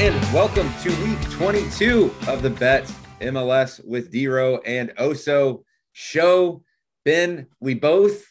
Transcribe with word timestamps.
and 0.00 0.32
welcome 0.32 0.72
to 0.80 0.88
week 1.04 1.20
22 1.32 2.10
of 2.26 2.40
the 2.40 2.48
Bet 2.48 2.90
MLS 3.20 3.86
with 3.86 4.10
Dero 4.10 4.58
and 4.64 4.88
Oso 4.96 5.62
show. 5.92 6.62
Ben, 7.04 7.46
we 7.60 7.74
both 7.74 8.24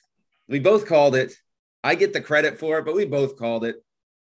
we 0.48 0.60
both 0.60 0.88
called 0.88 1.16
it. 1.16 1.32
I 1.84 1.94
get 1.94 2.12
the 2.12 2.22
credit 2.22 2.58
for 2.58 2.80
it, 2.80 2.86
but 2.86 2.96
we 2.96 3.06
both 3.06 3.38
called 3.38 3.66
it. 3.66 3.76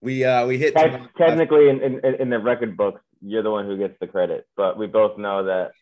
We 0.00 0.24
uh 0.24 0.46
we 0.46 0.56
hit 0.56 0.74
technically 0.74 1.68
in, 1.68 1.82
in 1.82 2.14
in 2.18 2.30
the 2.30 2.38
record 2.38 2.78
books, 2.78 3.02
you're 3.20 3.42
the 3.42 3.50
one 3.50 3.66
who 3.66 3.76
gets 3.76 3.98
the 4.00 4.06
credit, 4.06 4.46
but 4.56 4.78
we 4.78 4.86
both 4.86 5.18
know 5.18 5.44
that 5.44 5.72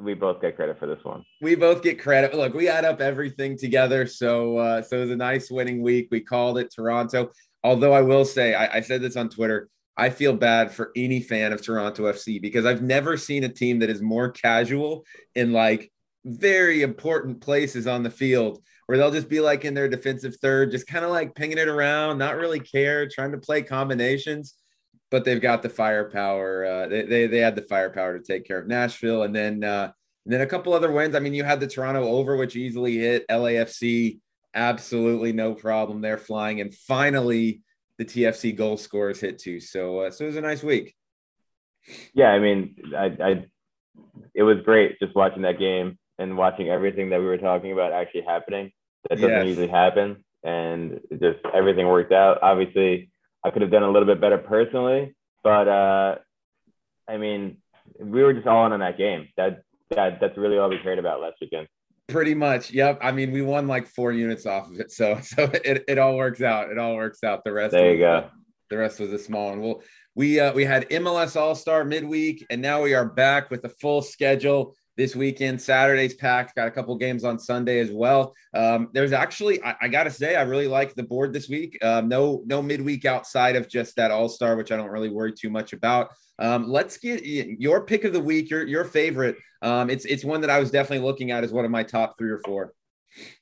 we 0.00 0.14
both 0.14 0.40
get 0.40 0.56
credit 0.56 0.76
for 0.76 0.86
this 0.86 1.04
one. 1.04 1.24
We 1.40 1.54
both 1.54 1.84
get 1.84 2.00
credit. 2.00 2.34
Look, 2.34 2.52
we 2.52 2.68
add 2.68 2.84
up 2.84 3.00
everything 3.00 3.56
together, 3.56 4.08
so 4.08 4.58
uh, 4.58 4.82
so 4.82 4.96
it 4.96 5.00
was 5.02 5.10
a 5.10 5.16
nice 5.16 5.52
winning 5.52 5.82
week. 5.82 6.08
We 6.10 6.20
called 6.20 6.58
it 6.58 6.74
Toronto. 6.74 7.30
Although 7.62 7.92
I 7.92 8.00
will 8.00 8.24
say, 8.24 8.54
I, 8.54 8.78
I 8.78 8.80
said 8.80 9.02
this 9.02 9.16
on 9.16 9.28
Twitter. 9.28 9.68
I 9.96 10.10
feel 10.10 10.34
bad 10.34 10.72
for 10.72 10.92
any 10.94 11.20
fan 11.20 11.52
of 11.52 11.62
Toronto 11.62 12.04
FC 12.04 12.40
because 12.40 12.66
I've 12.66 12.82
never 12.82 13.16
seen 13.16 13.44
a 13.44 13.48
team 13.48 13.78
that 13.78 13.90
is 13.90 14.02
more 14.02 14.30
casual 14.30 15.04
in 15.34 15.52
like 15.52 15.90
very 16.24 16.82
important 16.82 17.40
places 17.40 17.86
on 17.86 18.02
the 18.02 18.10
field 18.10 18.62
where 18.86 18.98
they'll 18.98 19.10
just 19.10 19.28
be 19.28 19.40
like 19.40 19.64
in 19.64 19.74
their 19.74 19.88
defensive 19.88 20.36
third, 20.36 20.70
just 20.70 20.86
kind 20.86 21.04
of 21.04 21.10
like 21.10 21.34
pinging 21.34 21.58
it 21.58 21.68
around, 21.68 22.18
not 22.18 22.36
really 22.36 22.60
care, 22.60 23.08
trying 23.08 23.32
to 23.32 23.38
play 23.38 23.62
combinations. 23.62 24.54
But 25.10 25.24
they've 25.24 25.40
got 25.40 25.62
the 25.62 25.68
firepower. 25.68 26.64
Uh, 26.64 26.88
they, 26.88 27.02
they 27.02 27.26
they 27.28 27.38
had 27.38 27.54
the 27.54 27.62
firepower 27.62 28.18
to 28.18 28.24
take 28.24 28.44
care 28.44 28.58
of 28.58 28.66
Nashville, 28.66 29.22
and 29.22 29.34
then 29.34 29.62
uh, 29.62 29.92
and 30.24 30.34
then 30.34 30.40
a 30.40 30.46
couple 30.46 30.72
other 30.72 30.90
wins. 30.90 31.14
I 31.14 31.20
mean, 31.20 31.34
you 31.34 31.44
had 31.44 31.60
the 31.60 31.68
Toronto 31.68 32.02
over, 32.08 32.36
which 32.36 32.56
easily 32.56 32.98
hit 32.98 33.24
LAFC. 33.28 34.18
Absolutely 34.54 35.32
no 35.32 35.54
problem. 35.54 36.00
They're 36.00 36.18
flying, 36.18 36.60
and 36.60 36.74
finally 36.74 37.62
the 37.98 38.04
TFC 38.04 38.54
goal 38.54 38.76
scorers 38.76 39.20
hit 39.20 39.38
too. 39.38 39.60
So 39.60 40.00
uh, 40.00 40.10
so 40.10 40.24
it 40.24 40.28
was 40.28 40.36
a 40.36 40.40
nice 40.40 40.62
week. 40.62 40.94
Yeah, 42.14 42.28
I 42.28 42.38
mean, 42.38 42.76
I, 42.96 43.16
I 43.22 43.46
it 44.34 44.42
was 44.42 44.58
great 44.64 44.98
just 44.98 45.14
watching 45.14 45.42
that 45.42 45.58
game 45.58 45.98
and 46.18 46.36
watching 46.36 46.68
everything 46.68 47.10
that 47.10 47.20
we 47.20 47.26
were 47.26 47.38
talking 47.38 47.72
about 47.72 47.92
actually 47.92 48.22
happening. 48.22 48.72
That 49.08 49.16
doesn't 49.16 49.30
yes. 49.30 49.46
usually 49.46 49.68
happen, 49.68 50.24
and 50.42 51.00
just 51.12 51.38
everything 51.54 51.86
worked 51.86 52.12
out. 52.12 52.38
Obviously, 52.42 53.10
I 53.44 53.50
could 53.50 53.62
have 53.62 53.70
done 53.70 53.82
a 53.82 53.90
little 53.90 54.06
bit 54.06 54.20
better 54.20 54.38
personally, 54.38 55.14
but 55.44 55.68
uh, 55.68 56.16
I 57.08 57.16
mean, 57.18 57.58
we 57.98 58.22
were 58.22 58.32
just 58.32 58.46
all 58.46 58.66
in 58.66 58.72
on 58.72 58.80
that 58.80 58.98
game. 58.98 59.28
That 59.36 59.62
that 59.90 60.20
that's 60.20 60.36
really 60.36 60.58
all 60.58 60.68
we 60.68 60.78
cared 60.78 60.98
about 60.98 61.20
last 61.20 61.36
weekend. 61.40 61.68
Pretty 62.08 62.34
much. 62.34 62.70
Yep. 62.70 63.00
I 63.02 63.10
mean, 63.10 63.32
we 63.32 63.42
won 63.42 63.66
like 63.66 63.88
four 63.88 64.12
units 64.12 64.46
off 64.46 64.70
of 64.70 64.78
it. 64.78 64.92
So 64.92 65.18
so 65.22 65.44
it, 65.64 65.84
it 65.88 65.98
all 65.98 66.16
works 66.16 66.42
out. 66.42 66.70
It 66.70 66.78
all 66.78 66.94
works 66.96 67.24
out. 67.24 67.44
The 67.44 67.52
rest 67.52 67.72
there 67.72 67.94
you 67.94 68.04
was, 68.04 68.22
go. 68.22 68.30
The 68.70 68.78
rest 68.78 69.00
was 69.00 69.12
a 69.12 69.18
small 69.18 69.50
one. 69.50 69.60
Well, 69.60 69.82
we 70.14 70.40
uh, 70.40 70.52
we 70.52 70.64
had 70.64 70.88
MLS 70.88 71.36
All 71.36 71.54
Star 71.54 71.84
midweek, 71.84 72.46
and 72.48 72.62
now 72.62 72.82
we 72.82 72.94
are 72.94 73.04
back 73.04 73.50
with 73.50 73.64
a 73.64 73.68
full 73.68 74.02
schedule 74.02 74.74
this 74.96 75.14
weekend. 75.14 75.60
Saturday's 75.60 76.14
packed. 76.14 76.54
Got 76.54 76.68
a 76.68 76.70
couple 76.70 76.96
games 76.96 77.24
on 77.24 77.38
Sunday 77.38 77.80
as 77.80 77.90
well. 77.90 78.34
Um, 78.54 78.88
there's 78.92 79.12
actually, 79.12 79.62
I, 79.62 79.76
I 79.82 79.88
got 79.88 80.04
to 80.04 80.10
say, 80.10 80.36
I 80.36 80.42
really 80.42 80.68
like 80.68 80.94
the 80.94 81.02
board 81.02 81.32
this 81.32 81.48
week. 81.48 81.78
Um, 81.84 82.08
no, 82.08 82.42
no 82.46 82.62
midweek 82.62 83.04
outside 83.04 83.56
of 83.56 83.68
just 83.68 83.96
that 83.96 84.10
All 84.10 84.28
Star, 84.28 84.56
which 84.56 84.72
I 84.72 84.76
don't 84.76 84.90
really 84.90 85.10
worry 85.10 85.32
too 85.32 85.50
much 85.50 85.72
about. 85.72 86.10
Um, 86.38 86.68
let's 86.68 86.98
get 86.98 87.24
your 87.24 87.84
pick 87.84 88.04
of 88.04 88.12
the 88.12 88.20
week. 88.20 88.50
Your 88.50 88.66
your 88.66 88.84
favorite. 88.84 89.36
Um, 89.62 89.88
it's 89.88 90.04
it's 90.04 90.24
one 90.24 90.42
that 90.42 90.50
I 90.50 90.58
was 90.58 90.70
definitely 90.70 91.06
looking 91.06 91.30
at 91.30 91.44
as 91.44 91.52
one 91.52 91.64
of 91.64 91.70
my 91.70 91.82
top 91.82 92.16
three 92.18 92.30
or 92.30 92.40
four. 92.44 92.72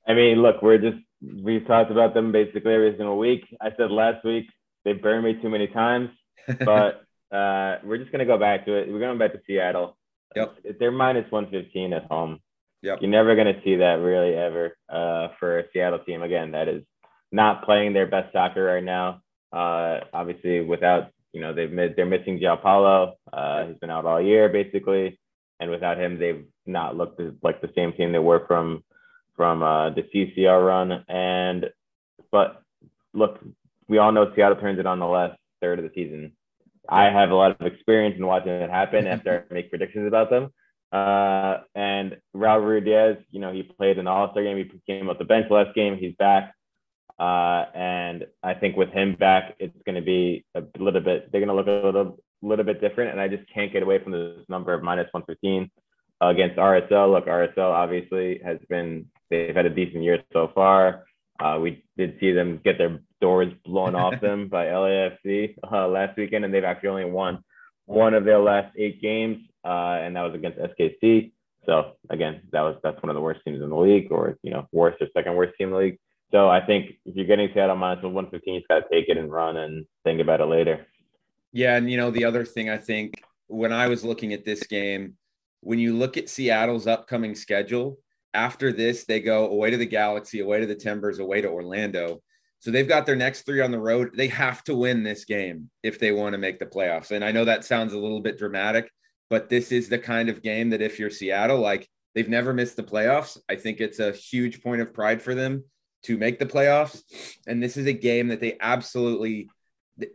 I 0.06 0.14
mean, 0.14 0.42
look, 0.42 0.62
we're 0.62 0.78
just 0.78 0.98
we've 1.20 1.66
talked 1.66 1.91
about 1.91 2.14
them 2.14 2.30
basically 2.30 2.72
every 2.72 2.94
single 2.97 3.19
week. 3.19 3.44
I 3.60 3.70
said 3.77 3.91
last 3.91 4.25
week 4.25 4.47
they 4.84 4.92
burned 4.92 5.25
me 5.25 5.41
too 5.41 5.48
many 5.48 5.66
times, 5.66 6.10
but 6.60 7.03
uh, 7.34 7.78
we're 7.84 7.98
just 7.98 8.12
gonna 8.12 8.26
go 8.26 8.38
back 8.38 8.65
to 8.66 8.75
it. 8.75 8.88
We're 8.88 9.00
going 9.00 9.19
back 9.19 9.32
to 9.32 9.41
Seattle. 9.47 9.97
Yep. 10.37 10.78
They're 10.78 10.91
minus 10.91 11.31
115 11.31 11.93
at 11.93 12.05
home. 12.05 12.41
Yep. 12.83 12.99
You're 13.00 13.11
never 13.11 13.34
going 13.34 13.55
to 13.55 13.61
see 13.65 13.77
that 13.77 13.95
really 14.00 14.34
ever 14.34 14.77
uh, 14.89 15.28
for 15.39 15.59
a 15.59 15.65
Seattle 15.72 16.00
team. 16.00 16.22
Again, 16.22 16.53
that 16.53 16.69
is 16.69 16.83
not 17.33 17.65
playing 17.65 17.93
their 17.93 18.06
best 18.06 18.33
soccer 18.33 18.62
right 18.62 18.84
now. 18.84 19.22
Uh, 19.53 20.00
obviously, 20.12 20.61
without 20.61 21.11
you 21.33 21.41
know 21.41 21.55
they've 21.55 21.97
they're 21.97 22.06
missing 22.06 22.39
João 22.39 22.61
Paulo. 22.61 23.15
Uh, 23.33 23.67
he's 23.67 23.78
been 23.78 23.91
out 23.91 24.05
all 24.05 24.21
year 24.21 24.49
basically, 24.49 25.19
and 25.61 25.71
without 25.71 25.99
him, 25.99 26.19
they've 26.19 26.45
not 26.66 26.97
looked 26.97 27.21
like 27.43 27.61
the 27.61 27.71
same 27.75 27.93
team 27.93 28.12
they 28.12 28.19
were 28.19 28.45
from 28.47 28.84
from 29.37 29.62
uh, 29.62 29.91
the 29.91 30.03
CCL 30.15 30.66
run. 30.66 31.05
And 31.09 31.71
but 32.31 32.62
look, 33.12 33.39
we 33.89 33.99
all 33.99 34.12
know 34.12 34.33
Seattle 34.34 34.61
turns 34.61 34.78
it 34.78 34.87
on 34.87 34.99
the 34.99 35.06
last 35.06 35.39
third 35.61 35.78
of 35.78 35.84
the 35.84 35.91
season. 35.95 36.33
I 36.89 37.05
have 37.05 37.31
a 37.31 37.34
lot 37.34 37.59
of 37.59 37.67
experience 37.67 38.17
in 38.19 38.27
watching 38.27 38.53
it 38.53 38.71
happen 38.71 39.06
after 39.06 39.47
I 39.50 39.55
make 39.55 39.71
predictions 39.71 40.06
about 40.06 40.31
them. 40.31 40.50
Uh, 40.93 41.59
and 41.75 42.17
Raul 42.37 42.62
Ruidiaz, 42.62 43.19
you 43.31 43.41
know, 43.41 43.53
he 43.53 43.62
played 43.62 43.99
an 43.99 44.06
All 44.06 44.31
Star 44.31 44.45
game. 44.45 44.56
He 44.59 44.93
came 44.93 45.09
off 45.09 45.19
the 45.19 45.25
bench 45.25 45.47
last 45.50 45.75
game. 45.75 45.97
He's 45.99 46.15
back. 46.17 46.55
Uh, 47.19 47.65
and 47.75 48.27
I 48.43 48.55
think 48.55 48.77
with 48.77 48.91
him 48.91 49.15
back, 49.15 49.55
it's 49.59 49.77
going 49.84 49.97
to 49.97 50.03
be 50.03 50.45
a 50.55 50.62
little 50.78 51.00
bit, 51.00 51.31
they're 51.31 51.41
going 51.41 51.49
to 51.49 51.55
look 51.55 51.67
a 51.67 51.87
little, 51.87 52.19
little 52.43 52.65
bit 52.65 52.81
different. 52.81 53.12
And 53.12 53.21
I 53.21 53.28
just 53.28 53.49
can't 53.53 53.72
get 53.72 53.83
away 53.83 54.03
from 54.03 54.12
this 54.12 54.45
number 54.49 54.75
of 54.75 54.83
minus 54.83 55.09
115 55.12 55.71
against 56.21 56.56
RSL. 56.56 57.12
Look, 57.12 57.27
RSL 57.27 57.72
obviously 57.72 58.41
has 58.45 58.59
been, 58.69 59.06
they've 59.31 59.55
had 59.55 59.66
a 59.66 59.71
decent 59.71 60.03
year 60.03 60.22
so 60.33 60.51
far. 60.55 61.05
Uh, 61.41 61.59
we 61.61 61.84
did 61.97 62.17
see 62.21 62.33
them 62.33 62.61
get 62.65 62.78
their 62.78 63.00
doors 63.21 63.53
blown 63.65 63.95
off 63.95 64.21
them 64.21 64.49
by 64.50 64.67
LAFC 64.67 65.56
uh, 65.71 65.89
last 65.89 66.17
weekend, 66.17 66.45
and 66.45 66.55
they've 66.55 66.65
actually 66.65 66.91
only 66.91 67.05
won 67.05 67.43
one 67.87 68.15
of 68.15 68.25
their 68.25 68.39
last 68.39 68.75
eight 68.77 69.03
games, 69.03 69.39
uh, 69.65 69.99
and 70.00 70.17
that 70.17 70.22
was 70.22 70.34
against 70.34 70.59
SKC. 70.59 71.33
So 71.67 71.93
again, 72.11 72.43
that 72.53 72.61
was 72.61 72.77
that's 72.83 73.03
one 73.03 73.11
of 73.11 73.15
the 73.15 73.21
worst 73.21 73.41
teams 73.45 73.62
in 73.62 73.71
the 73.71 73.77
league, 73.77 74.12
or 74.12 74.39
you 74.43 74.50
know, 74.50 74.69
worst 74.72 75.00
or 75.00 75.09
second 75.15 75.34
worst 75.34 75.55
team 75.59 75.69
in 75.69 75.72
the 75.72 75.78
league. 75.78 75.99
So 76.31 76.49
I 76.49 76.65
think 76.65 76.93
if 77.05 77.15
you're 77.15 77.27
getting 77.27 77.49
Seattle 77.55 77.77
minus 77.77 78.03
115, 78.03 78.55
you've 78.55 78.69
got 78.69 78.81
to 78.81 78.84
take 78.91 79.09
it 79.09 79.16
and 79.16 79.31
run 79.31 79.56
and 79.56 79.87
think 80.05 80.21
about 80.21 80.41
it 80.41 80.47
later. 80.47 80.87
Yeah, 81.53 81.77
and 81.77 81.91
you 81.91 81.97
know 81.97 82.11
the 82.11 82.25
other 82.25 82.45
thing 82.45 82.69
I 82.69 82.78
think 82.78 83.22
when 83.47 83.72
I 83.72 83.89
was 83.89 84.05
looking 84.05 84.33
at 84.33 84.45
this 84.45 84.66
game, 84.66 85.15
when 85.61 85.78
you 85.78 85.97
look 85.97 86.16
at 86.16 86.28
Seattle's 86.28 86.87
upcoming 86.87 87.34
schedule, 87.34 87.99
after 88.34 88.72
this, 88.72 89.05
they 89.05 89.21
go 89.21 89.49
away 89.49 89.71
to 89.71 89.77
the 89.77 89.87
Galaxy, 89.87 90.41
away 90.41 90.61
to 90.61 90.67
the 90.67 90.75
Timbers, 90.75 91.19
away 91.19 91.41
to 91.41 91.49
Orlando. 91.49 92.21
So 92.59 92.71
they've 92.71 92.89
got 92.89 93.06
their 93.06 93.17
next 93.17 93.43
three 93.43 93.61
on 93.61 93.71
the 93.71 93.78
road. 93.78 94.11
They 94.17 94.28
have 94.28 94.65
to 94.65 94.75
win 94.75 95.03
this 95.03 95.25
game 95.25 95.71
if 95.83 95.99
they 95.99 96.12
want 96.12 96.33
to 96.33 96.39
make 96.39 96.59
the 96.59 96.67
playoffs. 96.67 97.11
And 97.11 97.25
I 97.25 97.31
know 97.31 97.45
that 97.45 97.65
sounds 97.65 97.93
a 97.93 97.99
little 97.99 98.21
bit 98.21 98.39
dramatic, 98.39 98.91
but 99.31 99.49
this 99.49 99.71
is 99.71 99.89
the 99.89 99.99
kind 99.99 100.28
of 100.28 100.43
game 100.43 100.71
that 100.71 100.83
if 100.83 100.99
you're 100.99 101.11
Seattle, 101.11 101.61
like 101.61 101.89
they've 102.15 102.28
never 102.28 102.53
missed 102.53 102.77
the 102.77 102.83
playoffs. 102.83 103.39
I 103.49 103.56
think 103.56 103.81
it's 103.81 103.99
a 103.99 104.12
huge 104.12 104.62
point 104.62 104.81
of 104.81 104.95
pride 104.95 105.21
for 105.22 105.34
them 105.34 105.65
to 106.05 106.16
make 106.16 106.39
the 106.39 106.47
playoffs. 106.47 107.03
And 107.47 107.62
this 107.62 107.77
is 107.77 107.87
a 107.87 107.93
game 107.93 108.28
that 108.28 108.41
they 108.41 108.56
absolutely 108.61 109.49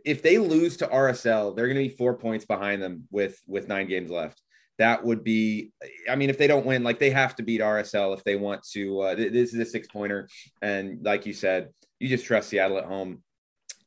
if 0.04 0.20
they 0.20 0.36
lose 0.36 0.76
to 0.76 0.86
RSL, 0.86 1.56
they're 1.56 1.66
going 1.66 1.82
to 1.82 1.88
be 1.88 1.96
4 1.96 2.18
points 2.18 2.44
behind 2.44 2.82
them 2.82 3.08
with 3.10 3.40
with 3.46 3.66
9 3.66 3.88
games 3.88 4.10
left 4.10 4.42
that 4.80 5.04
would 5.04 5.22
be 5.22 5.70
i 6.10 6.16
mean 6.16 6.28
if 6.28 6.38
they 6.38 6.46
don't 6.46 6.66
win 6.66 6.82
like 6.82 6.98
they 6.98 7.10
have 7.10 7.36
to 7.36 7.42
beat 7.42 7.60
rsl 7.60 8.16
if 8.16 8.24
they 8.24 8.34
want 8.34 8.62
to 8.62 9.00
uh, 9.00 9.14
this 9.14 9.54
is 9.54 9.60
a 9.60 9.64
six 9.64 9.86
pointer 9.86 10.28
and 10.62 11.04
like 11.04 11.24
you 11.26 11.32
said 11.32 11.68
you 12.00 12.08
just 12.08 12.24
trust 12.24 12.48
seattle 12.48 12.78
at 12.78 12.86
home. 12.86 13.22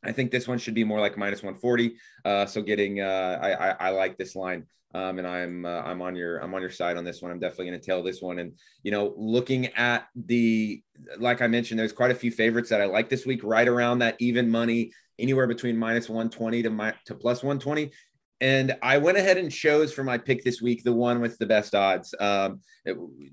I 0.05 0.11
think 0.11 0.31
this 0.31 0.47
one 0.47 0.59
should 0.59 0.73
be 0.73 0.83
more 0.83 0.99
like 0.99 1.17
minus 1.17 1.41
140 1.41 1.95
uh, 2.23 2.45
so 2.45 2.61
getting 2.61 3.01
uh, 3.01 3.39
I, 3.41 3.51
I, 3.51 3.69
I 3.69 3.89
like 3.89 4.17
this 4.17 4.35
line. 4.35 4.65
Um, 4.95 5.17
and 5.17 5.27
i'm 5.27 5.65
uh, 5.65 5.81
i'm 5.81 6.03
on 6.03 6.15
your 6.15 6.37
i'm 6.37 6.53
on 6.53 6.61
your 6.61 6.69
side 6.69 6.97
on 6.97 7.03
this 7.03 7.19
one. 7.19 7.31
I'm 7.31 7.39
definitely 7.39 7.65
going 7.67 7.79
to 7.79 7.85
tail 7.85 8.03
this 8.03 8.21
one. 8.21 8.37
And 8.37 8.53
you 8.83 8.91
know 8.91 9.15
looking 9.17 9.67
at 9.73 10.05
the 10.15 10.83
like 11.17 11.41
i 11.41 11.47
mentioned 11.47 11.79
there's 11.79 11.91
quite 11.91 12.11
a 12.11 12.15
few 12.15 12.29
favorites 12.29 12.69
that 12.69 12.79
i 12.79 12.85
like 12.85 13.09
this 13.09 13.25
week 13.25 13.43
right 13.43 13.67
around 13.67 13.99
that 13.99 14.15
even 14.19 14.51
money 14.51 14.91
anywhere 15.17 15.47
between 15.47 15.75
minus 15.75 16.09
120 16.09 16.61
to 16.61 16.69
my 16.69 16.93
to 17.05 17.15
plus 17.15 17.41
120 17.41 17.91
and 18.43 18.75
I 18.83 18.97
went 18.97 19.17
ahead 19.17 19.37
and 19.37 19.49
chose 19.49 19.93
for 19.93 20.03
my 20.03 20.17
pick 20.17 20.43
this 20.43 20.61
week 20.61 20.83
the 20.83 20.91
one 20.91 21.21
with 21.21 21.37
the 21.37 21.45
best 21.45 21.73
odds. 21.73 22.13
Um, 22.19 22.59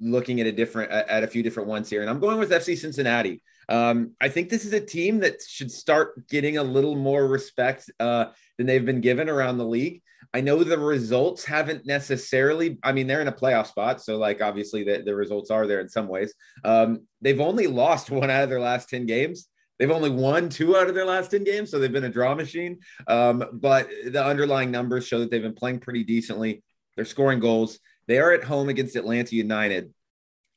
looking 0.01 0.41
at 0.41 0.47
a 0.47 0.53
different 0.53 0.93
at 0.93 1.25
a 1.25 1.27
few 1.27 1.43
different 1.43 1.69
ones 1.69 1.91
here, 1.91 2.01
and 2.01 2.09
I'm 2.09 2.21
going 2.21 2.39
with 2.39 2.53
FC 2.53 2.79
Cincinnati. 2.79 3.43
Um, 3.69 4.13
I 4.21 4.29
think 4.29 4.51
this 4.51 4.65
is 4.65 4.73
a 4.73 4.81
team 4.81 5.19
that 5.21 5.43
should 5.43 5.73
start 5.73 6.29
getting 6.29 6.59
a 6.59 6.63
little 6.63 6.95
more 6.95 7.27
respect 7.27 7.91
uh, 7.99 8.27
than 8.57 8.69
they've 8.69 8.87
been 8.87 9.01
given 9.01 9.29
around 9.29 9.59
the 9.59 9.67
league. 9.67 10.01
I 10.33 10.43
know 10.43 10.63
the 10.63 10.79
results 10.79 11.45
haven't 11.45 11.87
necessarily. 11.87 12.79
I 12.85 12.93
mean, 12.93 13.09
they're 13.09 13.21
in 13.21 13.27
a 13.27 13.33
playoff 13.33 13.67
spot, 13.67 14.01
so 14.01 14.17
like 14.17 14.41
obviously 14.41 14.85
the, 14.85 15.03
the 15.05 15.17
results 15.17 15.51
are 15.51 15.67
there 15.67 15.81
in 15.81 15.89
some 15.89 16.07
ways. 16.07 16.33
Um, 16.65 17.01
they've 17.21 17.41
only 17.41 17.67
lost 17.67 18.11
one 18.13 18.31
out 18.31 18.45
of 18.45 18.49
their 18.49 18.61
last 18.61 18.89
ten 18.89 19.07
games. 19.07 19.49
They've 19.81 19.91
only 19.91 20.11
won 20.11 20.51
two 20.51 20.77
out 20.77 20.91
of 20.91 20.95
their 20.95 21.07
last 21.07 21.31
10 21.31 21.43
games, 21.43 21.71
so 21.71 21.79
they've 21.79 21.91
been 21.91 22.05
a 22.05 22.11
draw 22.11 22.35
machine. 22.35 22.81
Um, 23.09 23.43
but 23.55 23.89
the 24.05 24.23
underlying 24.23 24.71
numbers 24.71 25.07
show 25.07 25.21
that 25.21 25.31
they've 25.31 25.41
been 25.41 25.55
playing 25.55 25.81
pretty 25.81 26.05
decently. 26.05 26.63
They're 26.97 27.07
scoring 27.07 27.41
goals. 27.41 27.79
They 28.07 28.19
are 28.19 28.33
at 28.33 28.45
home 28.45 28.69
against 28.69 28.95
Atlanta 28.95 29.35
United. 29.35 29.95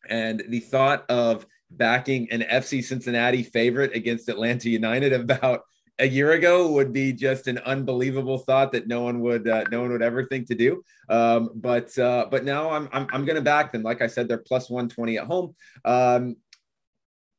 And 0.10 0.44
the 0.50 0.60
thought 0.60 1.10
of 1.10 1.46
backing 1.72 2.28
an 2.31 2.42
FC 2.42 2.84
Cincinnati 2.84 3.44
favorite 3.44 3.96
against 3.96 4.28
Atlanta 4.28 4.70
United 4.70 5.14
about 5.14 5.62
a 6.00 6.08
year 6.08 6.31
ago 6.31 6.72
would 6.72 6.92
be 6.92 7.14
just 7.14 7.48
an 7.48 7.60
unbelievable 7.60 8.40
thought 8.40 8.74
that 8.74 8.88
no 8.88 9.04
one 9.04 9.22
would 9.22 9.48
uh, 9.48 9.64
no 9.72 9.81
one 9.81 9.92
would 9.92 10.02
ever 10.02 10.25
think 10.25 10.48
to 10.48 10.56
do. 10.56 10.84
Um, 11.08 11.52
but 11.56 11.98
uh, 11.98 12.25
but 12.30 12.44
now 12.44 12.72
I'm 12.72 12.90
I'm, 12.92 13.08
I'm 13.14 13.25
going 13.25 13.38
to 13.38 13.42
back 13.42 13.72
them. 13.72 13.84
Like 13.84 14.02
I 14.02 14.08
said, 14.08 14.28
they're 14.28 14.38
plus 14.40 14.70
120 14.70 15.18
at 15.18 15.28
home. 15.28 15.56
Um, 15.86 16.36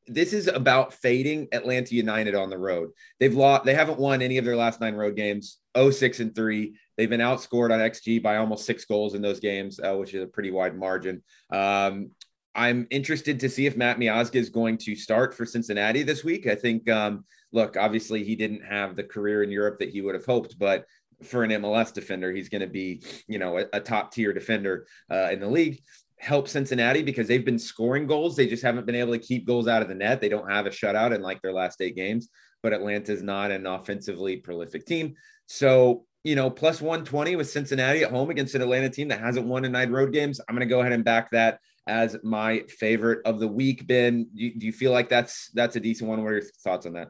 this 0.07 0.33
is 0.33 0.49
about 0.49 0.93
fading 0.93 1.49
Atlanta 1.53 1.95
United 1.95 2.35
on 2.35 2.51
the 2.51 2.59
road. 2.59 2.91
They've 3.21 3.35
lost, 3.35 3.65
they 3.65 3.75
haven't 3.75 3.99
won 3.99 4.21
any 4.21 4.39
of 4.39 4.45
their 4.45 4.57
last 4.57 4.81
nine 4.81 4.95
road 4.95 5.17
games, 5.17 5.59
06 5.77 6.21
and 6.21 6.35
3. 6.35 6.75
They've 6.97 7.11
been 7.11 7.21
outscored 7.21 7.73
on 7.73 7.81
XG 7.81 8.23
by 8.23 8.37
almost 8.37 8.67
six 8.67 8.85
goals 8.85 9.15
in 9.15 9.23
those 9.23 9.41
games, 9.41 9.81
uh, 9.81 9.95
which 9.95 10.15
is 10.15 10.23
a 10.23 10.27
pretty 10.27 10.51
wide 10.51 10.77
margin. 10.77 11.23
Um, 11.51 12.11
I'm 12.55 12.87
interested 12.91 13.41
to 13.41 13.49
see 13.49 13.67
if 13.67 13.77
Matt 13.77 13.99
Miazga 13.99 14.37
is 14.37 14.51
going 14.51 14.79
to 14.79 14.95
start 14.95 15.35
for 15.35 15.45
Cincinnati 15.45 16.03
this 16.03 16.23
week. 16.23 16.47
I 16.47 16.55
think, 16.55 16.89
um, 16.89 17.25
look, 17.53 17.77
obviously 17.77 18.23
he 18.25 18.37
didn't 18.37 18.63
have 18.63 18.95
the 18.95 19.03
career 19.03 19.43
in 19.43 19.51
Europe 19.51 19.79
that 19.81 19.91
he 19.91 20.03
would 20.03 20.15
have 20.15 20.27
hoped, 20.27 20.59
but 20.59 20.85
for 21.23 21.43
an 21.43 21.51
MLS 21.51 21.93
defender, 21.93 22.31
he's 22.31 22.49
going 22.49 22.61
to 22.61 22.69
be, 22.69 23.03
you 23.27 23.39
know, 23.39 23.59
a, 23.59 23.65
a 23.73 23.81
top 23.81 24.13
tier 24.13 24.33
defender 24.33 24.87
uh, 25.11 25.31
in 25.33 25.41
the 25.41 25.49
league 25.49 25.81
help 26.25 26.49
Cincinnati 26.49 27.03
because 27.03 27.29
they've 27.29 27.45
been 27.45 27.59
scoring 27.59 28.07
goals. 28.07 28.35
They 28.35 28.47
just 28.47 28.63
haven't 28.63 28.87
been 28.87 28.95
able 28.95 29.13
to 29.13 29.19
keep 29.19 29.47
goals 29.47 29.69
out 29.69 29.83
of 29.83 29.89
the 29.89 29.95
net. 29.95 30.21
They 30.21 30.31
don't 30.31 30.51
have 30.51 30.67
a 30.67 30.71
shutout 30.71 31.15
in 31.15 31.21
like 31.21 31.43
their 31.43 31.53
last 31.53 31.81
eight 31.83 31.95
games, 31.95 32.31
but 32.63 32.73
Atlanta's 32.73 33.23
not 33.23 33.51
an 33.51 33.67
offensively 33.67 34.39
prolific 34.39 34.87
team. 34.87 35.17
So, 35.47 36.07
you 36.25 36.35
know, 36.35 36.49
plus 36.49 36.81
120 36.81 37.37
with 37.37 37.51
Cincinnati 37.51 38.05
at 38.05 38.11
home 38.11 38.31
against 38.31 38.55
an 38.55 38.63
Atlanta 38.63 38.89
team 38.89 39.09
that 39.09 39.21
hasn't 39.21 39.47
won 39.47 39.67
in 39.67 39.73
nine 39.73 39.91
road 39.91 40.15
games. 40.15 40.41
I'm 40.49 40.55
going 40.55 40.67
to 40.67 40.75
go 40.75 40.81
ahead 40.81 40.93
and 40.93 41.05
back 41.05 41.31
that 41.33 41.61
as 41.87 42.17
my 42.23 42.61
favorite 42.69 43.21
of 43.27 43.39
the 43.39 43.49
week. 43.49 43.87
Ben, 43.87 44.27
do 44.35 44.45
you, 44.45 44.59
do 44.59 44.65
you 44.65 44.73
feel 44.73 44.93
like 44.93 45.11
that's 45.11 45.51
that's 45.51 45.77
a 45.77 45.81
decent 45.81 46.09
one? 46.09 46.23
What 46.23 46.31
are 46.31 46.37
your 46.37 46.43
thoughts 46.63 46.87
on 46.87 46.95
that? 46.95 47.09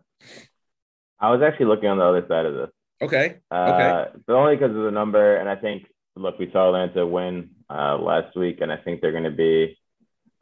I 1.20 1.30
was 1.30 1.40
actually 1.40 1.66
looking 1.66 1.88
on 1.88 1.98
the 1.98 2.04
other 2.04 2.26
side 2.28 2.46
of 2.46 2.54
this. 2.54 2.70
Okay. 3.00 3.36
Uh, 3.48 3.54
okay. 3.54 4.18
But 4.26 4.34
only 4.34 4.56
because 4.56 4.74
of 4.74 4.82
the 4.82 4.90
number, 4.90 5.36
and 5.36 5.48
I 5.48 5.54
think 5.54 5.86
look, 6.16 6.38
we 6.38 6.50
saw 6.52 6.68
Atlanta 6.68 7.06
win 7.06 7.50
uh, 7.70 7.98
last 7.98 8.36
week, 8.36 8.58
and 8.60 8.72
I 8.72 8.76
think 8.76 9.00
they're 9.00 9.12
going 9.12 9.24
to 9.24 9.30
be. 9.30 9.78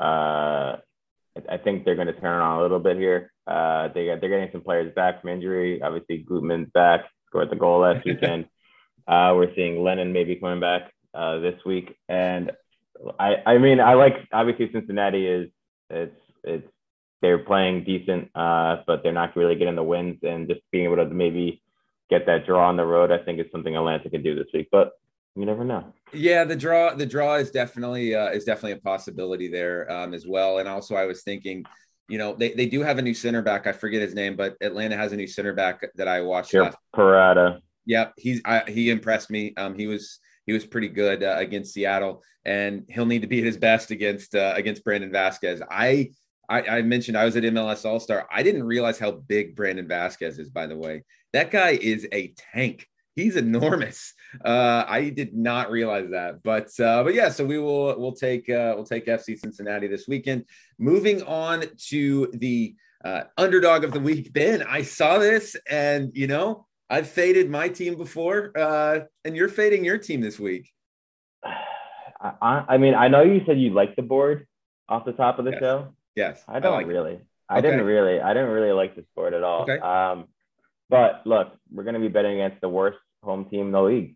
Uh, 0.00 0.76
I 1.48 1.56
think 1.62 1.84
they're 1.84 1.96
going 1.96 2.08
to 2.08 2.20
turn 2.20 2.40
on 2.40 2.58
a 2.58 2.62
little 2.62 2.78
bit 2.78 2.96
here. 2.96 3.32
Uh, 3.46 3.88
they 3.94 4.06
got, 4.06 4.20
they're 4.20 4.30
getting 4.30 4.50
some 4.52 4.62
players 4.62 4.94
back 4.94 5.20
from 5.20 5.30
injury. 5.30 5.80
Obviously, 5.82 6.24
Gutman's 6.28 6.70
back, 6.72 7.02
scored 7.26 7.50
the 7.50 7.56
goal 7.56 7.80
last 7.80 8.04
weekend. 8.04 8.46
Uh, 9.06 9.32
we're 9.34 9.54
seeing 9.54 9.82
Lennon 9.82 10.12
maybe 10.12 10.36
coming 10.36 10.60
back 10.60 10.92
uh, 11.14 11.38
this 11.38 11.58
week, 11.64 11.96
and 12.08 12.52
I 13.18 13.36
I 13.44 13.58
mean 13.58 13.80
I 13.80 13.94
like 13.94 14.14
obviously 14.32 14.70
Cincinnati 14.72 15.26
is 15.26 15.50
it's 15.90 16.16
it's 16.44 16.68
they're 17.20 17.38
playing 17.38 17.84
decent, 17.84 18.30
uh, 18.34 18.78
but 18.86 19.02
they're 19.02 19.12
not 19.12 19.36
really 19.36 19.54
getting 19.54 19.76
the 19.76 19.82
wins, 19.82 20.18
and 20.22 20.48
just 20.48 20.60
being 20.70 20.84
able 20.84 20.96
to 20.96 21.06
maybe 21.06 21.62
get 22.10 22.26
that 22.26 22.46
draw 22.46 22.68
on 22.68 22.76
the 22.76 22.84
road, 22.84 23.10
I 23.10 23.18
think 23.18 23.40
is 23.40 23.46
something 23.50 23.74
Atlanta 23.74 24.10
can 24.10 24.22
do 24.22 24.34
this 24.34 24.48
week. 24.52 24.68
But 24.70 24.92
you 25.34 25.46
never 25.46 25.64
know. 25.64 25.92
Yeah, 26.12 26.44
the 26.44 26.56
draw 26.56 26.94
the 26.94 27.06
draw 27.06 27.36
is 27.36 27.50
definitely 27.50 28.14
uh, 28.14 28.28
is 28.30 28.44
definitely 28.44 28.72
a 28.72 28.82
possibility 28.82 29.48
there 29.48 29.90
um, 29.90 30.12
as 30.12 30.26
well. 30.26 30.58
And 30.58 30.68
also, 30.68 30.94
I 30.94 31.06
was 31.06 31.22
thinking, 31.22 31.64
you 32.08 32.18
know, 32.18 32.34
they, 32.34 32.52
they 32.52 32.66
do 32.66 32.82
have 32.82 32.98
a 32.98 33.02
new 33.02 33.14
center 33.14 33.40
back. 33.40 33.66
I 33.66 33.72
forget 33.72 34.02
his 34.02 34.14
name, 34.14 34.36
but 34.36 34.56
Atlanta 34.60 34.96
has 34.96 35.12
a 35.12 35.16
new 35.16 35.26
center 35.26 35.54
back 35.54 35.82
that 35.94 36.08
I 36.08 36.20
watched. 36.20 36.52
Yeah, 36.52 36.72
Purata. 36.94 37.60
Yep, 37.86 38.12
he's 38.18 38.42
I, 38.44 38.62
he 38.68 38.90
impressed 38.90 39.30
me. 39.30 39.54
Um, 39.56 39.74
he 39.74 39.86
was 39.86 40.20
he 40.44 40.52
was 40.52 40.66
pretty 40.66 40.88
good 40.88 41.22
uh, 41.22 41.36
against 41.38 41.72
Seattle, 41.72 42.22
and 42.44 42.84
he'll 42.88 43.06
need 43.06 43.22
to 43.22 43.28
be 43.28 43.38
at 43.38 43.44
his 43.44 43.56
best 43.56 43.90
against 43.90 44.34
uh, 44.34 44.52
against 44.54 44.84
Brandon 44.84 45.10
Vazquez. 45.10 45.62
I, 45.70 46.10
I 46.48 46.62
I 46.62 46.82
mentioned 46.82 47.16
I 47.16 47.24
was 47.24 47.36
at 47.36 47.44
MLS 47.44 47.86
All 47.86 48.00
Star. 48.00 48.28
I 48.30 48.42
didn't 48.42 48.64
realize 48.64 48.98
how 48.98 49.12
big 49.12 49.56
Brandon 49.56 49.88
Vazquez 49.88 50.38
is. 50.38 50.50
By 50.50 50.66
the 50.66 50.76
way, 50.76 51.04
that 51.32 51.50
guy 51.50 51.70
is 51.70 52.06
a 52.12 52.34
tank 52.52 52.86
he's 53.14 53.36
enormous. 53.36 54.14
Uh, 54.44 54.84
I 54.88 55.10
did 55.10 55.34
not 55.34 55.70
realize 55.70 56.10
that, 56.10 56.42
but 56.42 56.68
uh, 56.80 57.04
but 57.04 57.14
yeah. 57.14 57.28
So 57.28 57.44
we 57.44 57.58
will 57.58 57.98
we'll 57.98 58.14
take 58.14 58.48
uh, 58.48 58.72
we'll 58.74 58.84
take 58.84 59.06
FC 59.06 59.38
Cincinnati 59.38 59.86
this 59.86 60.08
weekend. 60.08 60.46
Moving 60.78 61.22
on 61.24 61.64
to 61.88 62.30
the 62.34 62.74
uh, 63.04 63.24
underdog 63.36 63.84
of 63.84 63.92
the 63.92 64.00
week, 64.00 64.32
Ben. 64.32 64.62
I 64.62 64.82
saw 64.82 65.18
this, 65.18 65.56
and 65.68 66.10
you 66.14 66.26
know 66.26 66.66
I've 66.88 67.08
faded 67.08 67.50
my 67.50 67.68
team 67.68 67.96
before, 67.96 68.52
uh, 68.56 69.00
and 69.24 69.36
you're 69.36 69.48
fading 69.48 69.84
your 69.84 69.98
team 69.98 70.20
this 70.20 70.38
week. 70.38 70.70
I, 72.20 72.64
I 72.68 72.78
mean, 72.78 72.94
I 72.94 73.08
know 73.08 73.22
you 73.22 73.42
said 73.46 73.60
you 73.60 73.70
like 73.70 73.96
the 73.96 74.02
board 74.02 74.46
off 74.88 75.04
the 75.04 75.12
top 75.12 75.40
of 75.40 75.44
the 75.44 75.50
yes. 75.50 75.60
show. 75.60 75.94
Yes, 76.14 76.42
I 76.46 76.60
don't 76.60 76.74
I 76.74 76.76
like 76.76 76.86
really. 76.86 77.14
It. 77.14 77.26
I 77.48 77.58
okay. 77.58 77.70
didn't 77.70 77.84
really. 77.84 78.20
I 78.20 78.32
didn't 78.32 78.50
really 78.50 78.72
like 78.72 78.94
this 78.94 79.04
board 79.14 79.34
at 79.34 79.42
all. 79.42 79.62
Okay. 79.62 79.78
Um, 79.78 80.28
but 80.92 81.22
look, 81.24 81.56
we're 81.72 81.84
going 81.84 81.94
to 81.94 82.00
be 82.00 82.08
betting 82.08 82.38
against 82.38 82.60
the 82.60 82.68
worst 82.68 82.98
home 83.22 83.46
team 83.48 83.68
in 83.68 83.72
the 83.72 83.80
league. 83.80 84.14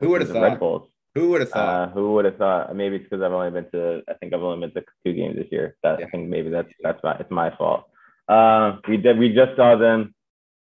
Who 0.00 0.08
would 0.10 0.22
have 0.22 0.30
thought? 0.30 0.42
Red 0.42 0.58
Bulls. 0.58 0.88
Who 1.14 1.30
would 1.30 1.40
have 1.40 1.50
thought? 1.50 1.88
Uh, 1.88 1.92
who 1.92 2.14
would 2.14 2.24
have 2.24 2.36
thought? 2.36 2.74
Maybe 2.74 2.96
it's 2.96 3.04
because 3.04 3.22
I've 3.22 3.32
only 3.32 3.52
been 3.52 3.70
to. 3.70 4.02
I 4.08 4.14
think 4.14 4.34
I've 4.34 4.42
only 4.42 4.66
been 4.66 4.74
to 4.74 4.88
two 5.06 5.12
games 5.12 5.36
this 5.36 5.46
year. 5.52 5.76
That 5.84 6.00
yeah. 6.00 6.06
I 6.06 6.10
think 6.10 6.28
maybe 6.28 6.50
that's 6.50 6.68
that's 6.82 7.00
my 7.04 7.14
it's 7.20 7.30
my 7.30 7.54
fault. 7.56 7.84
Uh, 8.28 8.78
we 8.88 8.96
did. 8.96 9.18
We 9.18 9.28
just 9.34 9.54
saw 9.56 9.76
them 9.76 10.14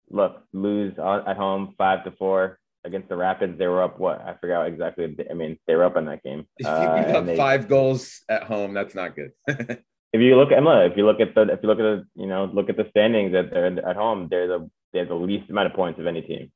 look 0.09 0.44
lose 0.51 0.94
at 0.99 1.38
home 1.38 1.75
five 1.77 2.03
to 2.03 2.11
four 2.11 2.59
against 2.83 3.07
the 3.07 3.15
Rapids. 3.15 3.57
They 3.57 3.67
were 3.67 3.83
up 3.83 4.00
what 4.00 4.21
I 4.21 4.35
forgot 4.41 4.67
exactly. 4.67 5.15
I 5.29 5.33
mean, 5.33 5.57
they 5.65 5.75
were 5.75 5.85
up 5.85 5.95
in 5.95 6.05
that 6.05 6.23
game. 6.23 6.45
If 6.57 6.65
you 6.67 6.71
uh, 6.71 7.05
give 7.05 7.15
up 7.15 7.25
they, 7.25 7.38
five 7.38 7.69
goals 7.69 8.21
at 8.27 8.43
home, 8.43 8.73
that's 8.73 8.95
not 8.95 9.15
good. 9.15 9.31
if 9.47 10.21
you 10.21 10.35
look 10.35 10.51
at 10.51 10.57
Emma, 10.57 10.85
if 10.85 10.97
you 10.97 11.05
look 11.05 11.21
at 11.21 11.35
the 11.35 11.53
if 11.53 11.59
you 11.63 11.69
look 11.69 11.79
at 11.79 11.83
the 11.83 12.05
you 12.15 12.27
know 12.27 12.50
look 12.51 12.69
at 12.69 12.77
the 12.77 12.88
standings 12.89 13.33
that 13.33 13.51
they're 13.51 13.65
at 13.65 13.95
home, 13.95 14.27
they're 14.29 14.47
the 14.47 14.69
they 14.94 15.00
have 15.00 15.07
the 15.07 15.16
least 15.16 15.50
amount 15.50 15.68
of 15.68 15.74
points 15.74 16.00
of 16.00 16.07
any 16.07 16.22
team. 16.22 16.51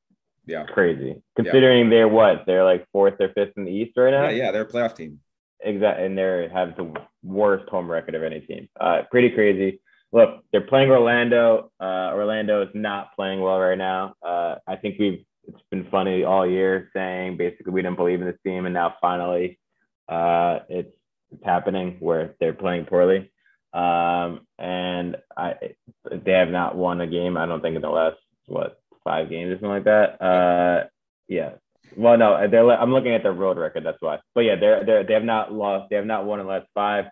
Yeah. 0.46 0.66
Crazy. 0.66 1.22
Considering 1.36 1.86
yeah. 1.86 1.90
they're 1.90 2.08
what? 2.08 2.44
They're 2.46 2.64
like 2.64 2.88
fourth 2.92 3.16
or 3.20 3.30
fifth 3.30 3.54
in 3.58 3.66
the 3.66 3.72
East 3.72 3.92
right 3.96 4.12
now? 4.12 4.30
Yeah, 4.30 4.46
yeah, 4.46 4.52
they're 4.52 4.64
a 4.64 4.68
playoff 4.68 4.96
team. 4.96 5.20
Exactly. 5.64 6.06
And 6.06 6.18
they 6.18 6.50
have 6.52 6.76
the 6.76 6.94
worst 7.24 7.70
home 7.70 7.90
record 7.90 8.16
of 8.16 8.24
any 8.24 8.40
team. 8.42 8.68
Uh, 8.80 9.04
pretty 9.12 9.30
crazy. 9.30 9.80
Look, 10.12 10.44
they're 10.52 10.62
playing 10.62 10.90
Orlando. 10.90 11.72
Uh, 11.80 12.12
Orlando 12.14 12.64
is 12.64 12.70
not 12.74 13.16
playing 13.16 13.40
well 13.40 13.60
right 13.60 13.78
now. 13.78 14.16
Uh, 14.26 14.56
I 14.68 14.76
think 14.76 15.00
we've 15.00 15.24
it's 15.48 15.62
been 15.72 15.88
funny 15.90 16.24
all 16.24 16.48
year 16.48 16.90
saying 16.94 17.38
basically 17.38 17.74
we 17.74 17.82
didn't 17.82 17.98
believe 17.98 18.22
in 18.22 18.28
this 18.28 18.38
team, 18.46 18.66
and 18.66 18.74
now 18.74 18.96
finally 19.02 19.60
uh, 20.08 20.60
it's, 20.70 20.94
it's 21.32 21.44
happening 21.44 21.98
where 22.00 22.36
they're 22.40 22.54
playing 22.54 22.86
poorly. 22.86 23.32
Um, 23.74 24.42
and 24.60 25.18
I 25.36 25.56
they 26.12 26.34
have 26.34 26.50
not 26.50 26.76
won 26.76 27.02
a 27.02 27.08
game. 27.08 27.38
I 27.38 27.46
don't 27.46 27.62
think 27.62 27.76
in 27.76 27.82
the 27.82 27.90
last 27.90 28.18
what 28.48 28.82
five 29.04 29.30
games 29.30 29.52
or 29.52 29.56
something 29.56 29.70
like 29.70 29.84
that. 29.86 30.22
Uh, 30.22 30.88
yeah. 31.28 31.52
Well, 31.96 32.18
no, 32.18 32.48
they're. 32.50 32.70
I'm 32.72 32.94
looking 32.94 33.14
at 33.14 33.24
their 33.24 33.34
road 33.34 33.58
record. 33.58 33.86
That's 33.86 34.02
why. 34.02 34.20
But 34.34 34.42
yeah, 34.42 34.56
they're 34.56 34.86
they 34.86 35.04
they 35.08 35.14
have 35.14 35.24
not 35.24 35.52
lost. 35.52 35.90
They 35.90 35.98
have 35.98 36.06
not 36.06 36.26
won 36.26 36.40
in 36.40 36.46
the 36.46 36.52
last 36.52 36.68
five. 36.74 37.06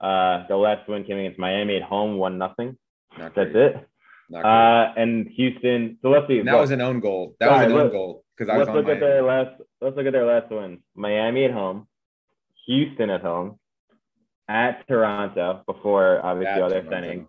Uh, 0.00 0.46
the 0.48 0.56
last 0.56 0.88
win 0.88 1.04
came 1.04 1.18
against 1.18 1.38
Miami 1.38 1.76
at 1.76 1.82
home, 1.82 2.18
one 2.18 2.36
nothing. 2.36 2.76
That's 3.16 3.34
it. 3.36 3.88
Uh, 4.34 4.92
and 4.96 5.28
Houston. 5.28 5.98
So 6.02 6.08
let's 6.08 6.26
see. 6.26 6.42
that 6.42 6.54
was 6.58 6.70
an 6.70 6.80
own 6.80 7.00
goal. 7.00 7.36
That 7.40 7.50
was 7.50 7.66
an 7.66 7.72
own 7.72 7.90
goal 7.90 8.24
because 8.36 8.52
I 8.52 8.58
was 8.58 8.66
Let's 8.68 8.76
look 8.76 8.86
Miami. 8.86 9.00
at 9.00 9.00
their 9.00 9.22
last. 9.22 9.62
Let's 9.80 9.96
look 9.96 10.06
at 10.06 10.12
their 10.12 10.26
last 10.26 10.50
wins. 10.50 10.80
Miami 10.94 11.44
at 11.44 11.52
home, 11.52 11.86
Houston 12.66 13.10
at 13.10 13.20
home, 13.20 13.58
at 14.48 14.86
Toronto 14.88 15.62
before 15.66 16.24
obviously 16.24 16.52
at 16.52 16.62
all 16.62 16.68
their 16.68 16.82
signings, 16.82 17.26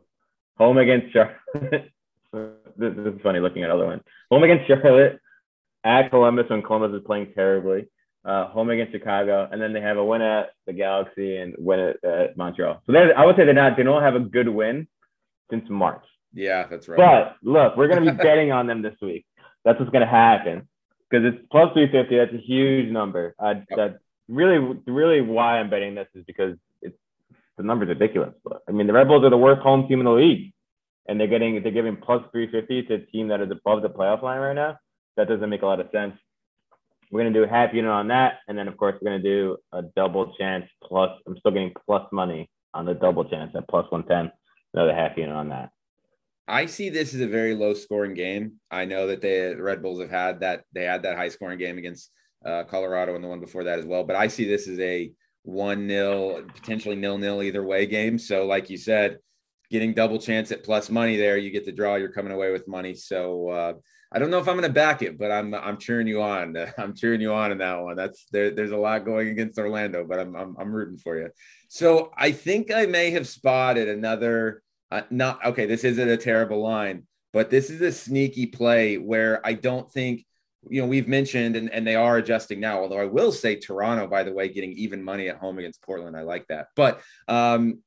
home 0.58 0.78
against 0.78 1.13
Charlotte. 1.13 1.92
this, 2.77 2.94
is 2.94 3.22
funny 3.22 3.39
looking 3.39 3.63
at 3.63 3.70
other 3.70 3.86
ones. 3.86 4.01
Home 4.30 4.44
against 4.44 4.68
Charlotte, 4.68 5.20
at 5.84 6.10
Columbus 6.10 6.50
when 6.50 6.62
Columbus 6.62 7.00
is 7.00 7.06
playing 7.06 7.34
terribly. 7.36 7.88
Uh, 8.25 8.48
home 8.48 8.70
against 8.70 8.94
Chicago, 8.94 9.50
and 9.51 9.62
then 9.62 9.74
they 9.74 9.82
have 9.82 9.98
a 9.98 10.06
win 10.06 10.22
at 10.22 10.51
the 10.65 10.72
Galaxy 10.72 11.36
and 11.36 11.53
win 11.58 11.80
at, 11.80 12.03
at 12.06 12.38
Montreal. 12.38 12.82
So 12.88 12.96
I 12.96 13.25
would 13.25 13.36
say 13.36 13.44
they're 13.44 13.53
not. 13.53 13.75
They 13.75 13.84
don't 13.84 14.01
have 14.01 14.15
a 14.15 14.22
good 14.22 14.48
win 14.48 14.88
since 15.51 15.65
March. 15.70 16.06
Yeah, 16.34 16.65
that's 16.70 16.88
right. 16.88 16.98
But 16.98 17.36
look, 17.44 17.75
we're 17.75 17.89
going 17.89 18.06
to 18.06 18.12
be 18.12 18.18
betting 18.24 18.53
on 18.53 18.65
them 18.65 18.82
this 18.82 18.96
week. 19.01 19.25
That's 19.65 19.77
what's 19.77 19.92
going 19.92 20.06
to 20.06 20.08
happen 20.10 20.70
because 21.10 21.25
it's 21.25 21.46
plus 21.51 21.74
350. 21.74 22.15
That's 22.15 22.34
a 22.34 22.48
huge 22.48 22.89
number. 22.92 23.36
Uh, 23.38 23.56
yep. 23.56 23.65
That 23.75 23.98
really, 24.30 24.80
really 24.88 25.20
why 25.20 25.60
I'm 25.60 25.70
betting 25.70 25.94
this 25.94 26.08
is 26.15 26.24
because 26.25 26.56
it's 26.82 26.98
the 27.58 27.63
number's 27.63 27.89
ridiculous. 27.89 28.34
I 28.70 28.72
mean, 28.72 28.88
the 28.88 28.94
Red 28.94 29.10
Bulls 29.10 29.25
are 29.25 29.30
the 29.30 29.38
worst 29.38 29.62
home 29.62 29.86
team 29.89 30.00
in 30.00 30.06
the 30.06 30.12
league 30.12 30.53
and 31.07 31.19
they're 31.19 31.27
getting 31.27 31.62
they're 31.62 31.72
giving 31.72 31.98
plus 31.98 32.24
350 32.31 32.83
to 32.83 32.93
a 32.95 33.05
team 33.12 33.27
that 33.29 33.41
is 33.41 33.51
above 33.51 33.81
the 33.81 33.89
playoff 33.89 34.22
line 34.22 34.39
right 34.39 34.53
now. 34.53 34.77
That 35.17 35.27
doesn't 35.27 35.50
make 35.50 35.62
a 35.62 35.65
lot 35.65 35.79
of 35.79 35.89
sense. 35.91 36.15
We're 37.12 37.22
gonna 37.22 37.33
do 37.33 37.43
a 37.43 37.48
half 37.48 37.74
unit 37.74 37.91
on 37.91 38.07
that, 38.07 38.39
and 38.48 38.57
then 38.57 38.67
of 38.67 38.77
course 38.77 38.95
we're 39.01 39.12
gonna 39.12 39.24
do 39.24 39.57
a 39.72 39.83
double 39.95 40.33
chance 40.38 40.65
plus. 40.83 41.12
I'm 41.27 41.38
still 41.38 41.51
getting 41.51 41.74
plus 41.86 42.07
money 42.12 42.50
on 42.74 42.86
the 42.86 42.93
double 42.93 43.25
chance 43.25 43.51
at 43.55 43.67
plus 43.67 43.89
110. 43.91 44.31
Another 44.74 44.95
half 44.95 45.17
unit 45.17 45.36
on 45.36 45.50
that. 45.50 45.69
I 46.48 46.65
see 46.65 46.89
this 46.89 47.13
as 47.13 47.22
a 47.22 47.27
very 47.27 47.55
low 47.55 47.74
scoring 47.74 48.15
game. 48.15 48.60
I 48.69 48.86
know 48.86 49.07
that 49.07 49.22
the 49.22 49.55
Red 49.60 49.81
Bulls 49.81 50.01
have 50.01 50.10
had 50.10 50.39
that 50.41 50.63
they 50.74 50.83
had 50.83 51.03
that 51.03 51.15
high 51.15 51.29
scoring 51.29 51.60
game 51.60 51.77
against 51.77 52.10
uh, 52.45 52.63
Colorado 52.63 53.15
and 53.15 53.24
the 53.24 53.27
one 53.27 53.39
before 53.39 53.63
that 53.63 53.79
as 53.79 53.86
well. 53.86 54.03
But 54.03 54.15
I 54.15 54.27
see 54.27 54.45
this 54.45 54.67
as 54.67 54.79
a 54.79 55.12
one 55.43 55.88
nil, 55.88 56.43
potentially 56.53 56.95
nil 56.95 57.17
nil 57.17 57.43
either 57.43 57.63
way 57.63 57.86
game. 57.86 58.17
So 58.17 58.45
like 58.45 58.69
you 58.69 58.77
said, 58.77 59.19
getting 59.70 59.93
double 59.93 60.20
chance 60.20 60.51
at 60.51 60.63
plus 60.63 60.89
money 60.89 61.17
there. 61.17 61.38
You 61.38 61.51
get 61.51 61.65
the 61.65 61.72
draw, 61.72 61.96
you're 61.96 62.12
coming 62.12 62.34
away 62.34 62.51
with 62.51 62.67
money. 62.67 62.93
So 62.93 63.50
uh, 63.50 63.74
I 64.12 64.20
don't 64.20 64.29
know 64.29 64.39
if 64.39 64.48
I'm 64.48 64.55
going 64.55 64.70
to 64.70 64.74
back 64.74 65.01
it, 65.01 65.17
but 65.17 65.32
I'm 65.32 65.53
I'm 65.53 65.77
cheering 65.77 66.08
you 66.08 66.22
on. 66.22 66.55
I'm 66.77 66.96
cheering 66.96 67.22
you 67.22 67.34
on 67.34 67.51
in 67.51 67.58
that 67.58 67.82
one. 67.82 67.96
That's 67.96 68.25
there. 68.32 68.51
There's 68.51 68.72
a 68.72 68.77
lot 68.77 69.05
going 69.05 69.29
against 69.29 69.58
Orlando, 69.58 70.05
but 70.05 70.20
I'm 70.20 70.36
I'm, 70.36 70.55
I'm 70.60 70.72
rooting 70.72 70.98
for 70.98 71.17
you. 71.17 71.29
So 71.67 72.12
I 72.15 72.32
think 72.32 72.72
I 72.72 72.86
may 72.86 73.12
have 73.12 73.27
spotted 73.27 73.89
another. 73.89 74.62
Uh, 74.91 75.01
not 75.10 75.43
okay. 75.43 75.65
This 75.65 75.84
isn't 75.84 76.10
a 76.10 76.17
terrible 76.17 76.62
line, 76.62 77.08
but 77.32 77.50
this 77.50 77.72
is 77.72 77.82
a 77.82 77.91
sneaky 77.91 78.46
play 78.46 78.98
where 78.98 79.46
I 79.46 79.53
don't 79.53 79.91
think 79.91 80.25
you 80.70 80.82
know 80.82 80.88
we've 80.88 81.08
mentioned 81.08 81.55
and, 81.55 81.70
and 81.72 81.86
they 81.86 81.96
are 81.96 82.17
adjusting 82.17 82.60
now 82.60 82.79
although 82.79 82.98
i 82.98 83.03
will 83.05 83.34
say 83.34 83.55
toronto 83.55 84.08
by 84.08 84.24
the 84.24 84.32
way 84.32 84.48
getting 84.48 84.72
even 84.72 85.03
money 85.03 85.27
at 85.27 85.36
home 85.36 85.60
against 85.60 85.82
portland 85.82 86.15
i 86.15 86.22
like 86.22 86.48
that 86.48 86.67
but 86.75 87.01
um 87.27 87.79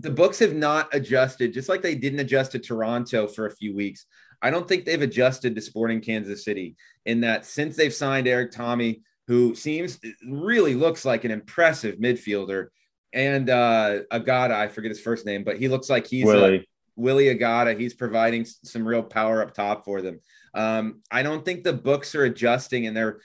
the 0.00 0.10
books 0.10 0.38
have 0.38 0.54
not 0.54 0.88
adjusted 0.94 1.52
just 1.52 1.68
like 1.68 1.82
they 1.82 1.94
didn't 1.94 2.20
adjust 2.20 2.52
to 2.52 2.58
toronto 2.58 3.26
for 3.26 3.46
a 3.46 3.50
few 3.56 3.74
weeks 3.74 4.06
I 4.40 4.50
don't 4.50 4.68
think 4.68 4.84
they've 4.84 5.02
adjusted 5.02 5.54
to 5.54 5.60
Sporting 5.60 6.00
Kansas 6.00 6.44
City 6.44 6.76
in 7.04 7.20
that 7.22 7.44
since 7.44 7.76
they've 7.76 7.92
signed 7.92 8.28
Erik 8.28 8.52
Thommy, 8.52 9.02
who 9.26 9.54
seems 9.54 9.98
really 10.26 10.74
looks 10.74 11.04
like 11.04 11.24
an 11.24 11.30
impressive 11.30 11.96
midfielder, 11.96 12.68
and 13.12 13.50
uh, 13.50 14.00
Agada, 14.12 14.52
I 14.52 14.68
forget 14.68 14.90
his 14.90 15.00
first 15.00 15.26
name, 15.26 15.44
but 15.44 15.58
he 15.58 15.68
looks 15.68 15.90
like 15.90 16.06
he's 16.06 16.24
Willy. 16.24 16.58
Uh, 16.58 16.62
Willy 16.96 17.24
Agada. 17.26 17.78
He's 17.78 17.94
providing 17.94 18.44
some 18.44 18.86
real 18.86 19.02
power 19.02 19.42
up 19.42 19.54
top 19.54 19.84
for 19.84 20.02
them. 20.02 20.20
Um, 20.54 21.02
I 21.10 21.22
don't 21.22 21.44
think 21.44 21.64
the 21.64 21.72
books 21.72 22.14
are 22.14 22.24
adjusting 22.24 22.86
and 22.86 22.96
they're 22.96 23.20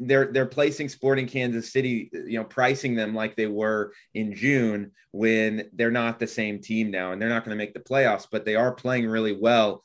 they're 0.00 0.26
they're 0.32 0.46
placing 0.46 0.88
Sporting 0.88 1.26
Kansas 1.26 1.72
City, 1.72 2.10
you 2.12 2.38
know, 2.38 2.44
pricing 2.44 2.94
them 2.94 3.14
like 3.14 3.36
they 3.36 3.46
were 3.46 3.92
in 4.14 4.34
June 4.34 4.92
when 5.12 5.68
they're 5.72 5.90
not 5.90 6.18
the 6.18 6.26
same 6.26 6.60
team 6.60 6.90
now 6.90 7.12
and 7.12 7.20
they're 7.20 7.28
not 7.28 7.44
going 7.44 7.56
to 7.56 7.62
make 7.62 7.74
the 7.74 7.80
playoffs, 7.80 8.26
but 8.30 8.44
they 8.44 8.54
are 8.54 8.72
playing 8.72 9.08
really 9.08 9.32
well 9.32 9.82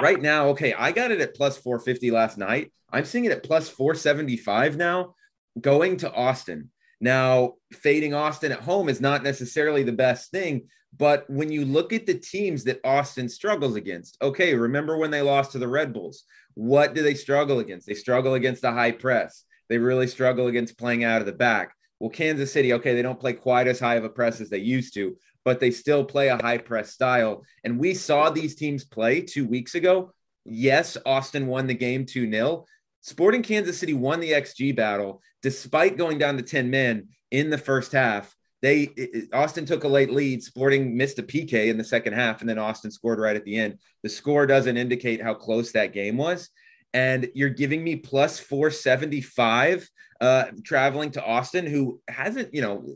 right 0.00 0.20
now, 0.20 0.48
okay, 0.48 0.74
I 0.74 0.92
got 0.92 1.10
it 1.10 1.20
at 1.20 1.34
plus 1.34 1.56
450 1.56 2.10
last 2.10 2.38
night. 2.38 2.72
I'm 2.90 3.04
seeing 3.04 3.24
it 3.24 3.32
at 3.32 3.42
plus 3.42 3.68
475 3.68 4.76
now, 4.76 5.14
going 5.60 5.98
to 5.98 6.12
Austin. 6.12 6.70
Now, 7.00 7.54
fading 7.72 8.14
Austin 8.14 8.52
at 8.52 8.60
home 8.60 8.88
is 8.88 9.00
not 9.00 9.22
necessarily 9.22 9.82
the 9.82 9.92
best 9.92 10.30
thing, 10.30 10.68
but 10.96 11.28
when 11.28 11.50
you 11.50 11.64
look 11.64 11.92
at 11.92 12.06
the 12.06 12.14
teams 12.14 12.64
that 12.64 12.80
Austin 12.84 13.28
struggles 13.28 13.76
against, 13.76 14.16
okay, 14.22 14.54
remember 14.54 14.96
when 14.96 15.10
they 15.10 15.22
lost 15.22 15.52
to 15.52 15.58
the 15.58 15.68
Red 15.68 15.92
Bulls? 15.92 16.24
What 16.54 16.94
do 16.94 17.02
they 17.02 17.14
struggle 17.14 17.58
against? 17.58 17.86
They 17.86 17.94
struggle 17.94 18.34
against 18.34 18.62
the 18.62 18.72
high 18.72 18.92
press. 18.92 19.44
They 19.68 19.78
really 19.78 20.06
struggle 20.06 20.46
against 20.46 20.78
playing 20.78 21.04
out 21.04 21.20
of 21.20 21.26
the 21.26 21.32
back. 21.32 21.74
Well, 21.98 22.10
Kansas 22.10 22.52
City, 22.52 22.74
okay, 22.74 22.94
they 22.94 23.02
don't 23.02 23.18
play 23.18 23.32
quite 23.32 23.66
as 23.66 23.80
high 23.80 23.96
of 23.96 24.04
a 24.04 24.08
press 24.08 24.40
as 24.40 24.50
they 24.50 24.58
used 24.58 24.94
to, 24.94 25.16
but 25.44 25.58
they 25.58 25.70
still 25.70 26.04
play 26.04 26.28
a 26.28 26.40
high 26.40 26.58
press 26.58 26.92
style. 26.92 27.44
And 27.64 27.78
we 27.78 27.94
saw 27.94 28.30
these 28.30 28.54
teams 28.54 28.84
play 28.84 29.20
two 29.20 29.46
weeks 29.46 29.74
ago. 29.74 30.12
Yes, 30.44 30.96
Austin 31.06 31.46
won 31.46 31.66
the 31.66 31.74
game 31.74 32.04
2 32.04 32.30
0. 32.30 32.66
Sporting 33.04 33.42
Kansas 33.42 33.78
City 33.78 33.92
won 33.92 34.18
the 34.18 34.32
XG 34.32 34.74
battle 34.74 35.20
despite 35.42 35.98
going 35.98 36.16
down 36.16 36.38
to 36.38 36.42
10 36.42 36.70
men 36.70 37.08
in 37.30 37.50
the 37.50 37.58
first 37.58 37.92
half. 37.92 38.34
They 38.62 38.88
Austin 39.30 39.66
took 39.66 39.84
a 39.84 39.88
late 39.88 40.10
lead. 40.10 40.42
Sporting 40.42 40.96
missed 40.96 41.18
a 41.18 41.22
PK 41.22 41.68
in 41.68 41.76
the 41.76 41.84
second 41.84 42.14
half, 42.14 42.40
and 42.40 42.48
then 42.48 42.58
Austin 42.58 42.90
scored 42.90 43.18
right 43.18 43.36
at 43.36 43.44
the 43.44 43.58
end. 43.58 43.78
The 44.02 44.08
score 44.08 44.46
doesn't 44.46 44.78
indicate 44.78 45.22
how 45.22 45.34
close 45.34 45.72
that 45.72 45.92
game 45.92 46.16
was. 46.16 46.48
And 46.94 47.30
you're 47.34 47.50
giving 47.50 47.84
me 47.84 47.96
plus 47.96 48.38
475 48.38 49.86
uh, 50.22 50.44
traveling 50.64 51.10
to 51.10 51.22
Austin, 51.22 51.66
who 51.66 52.00
hasn't, 52.08 52.54
you 52.54 52.62
know, 52.62 52.86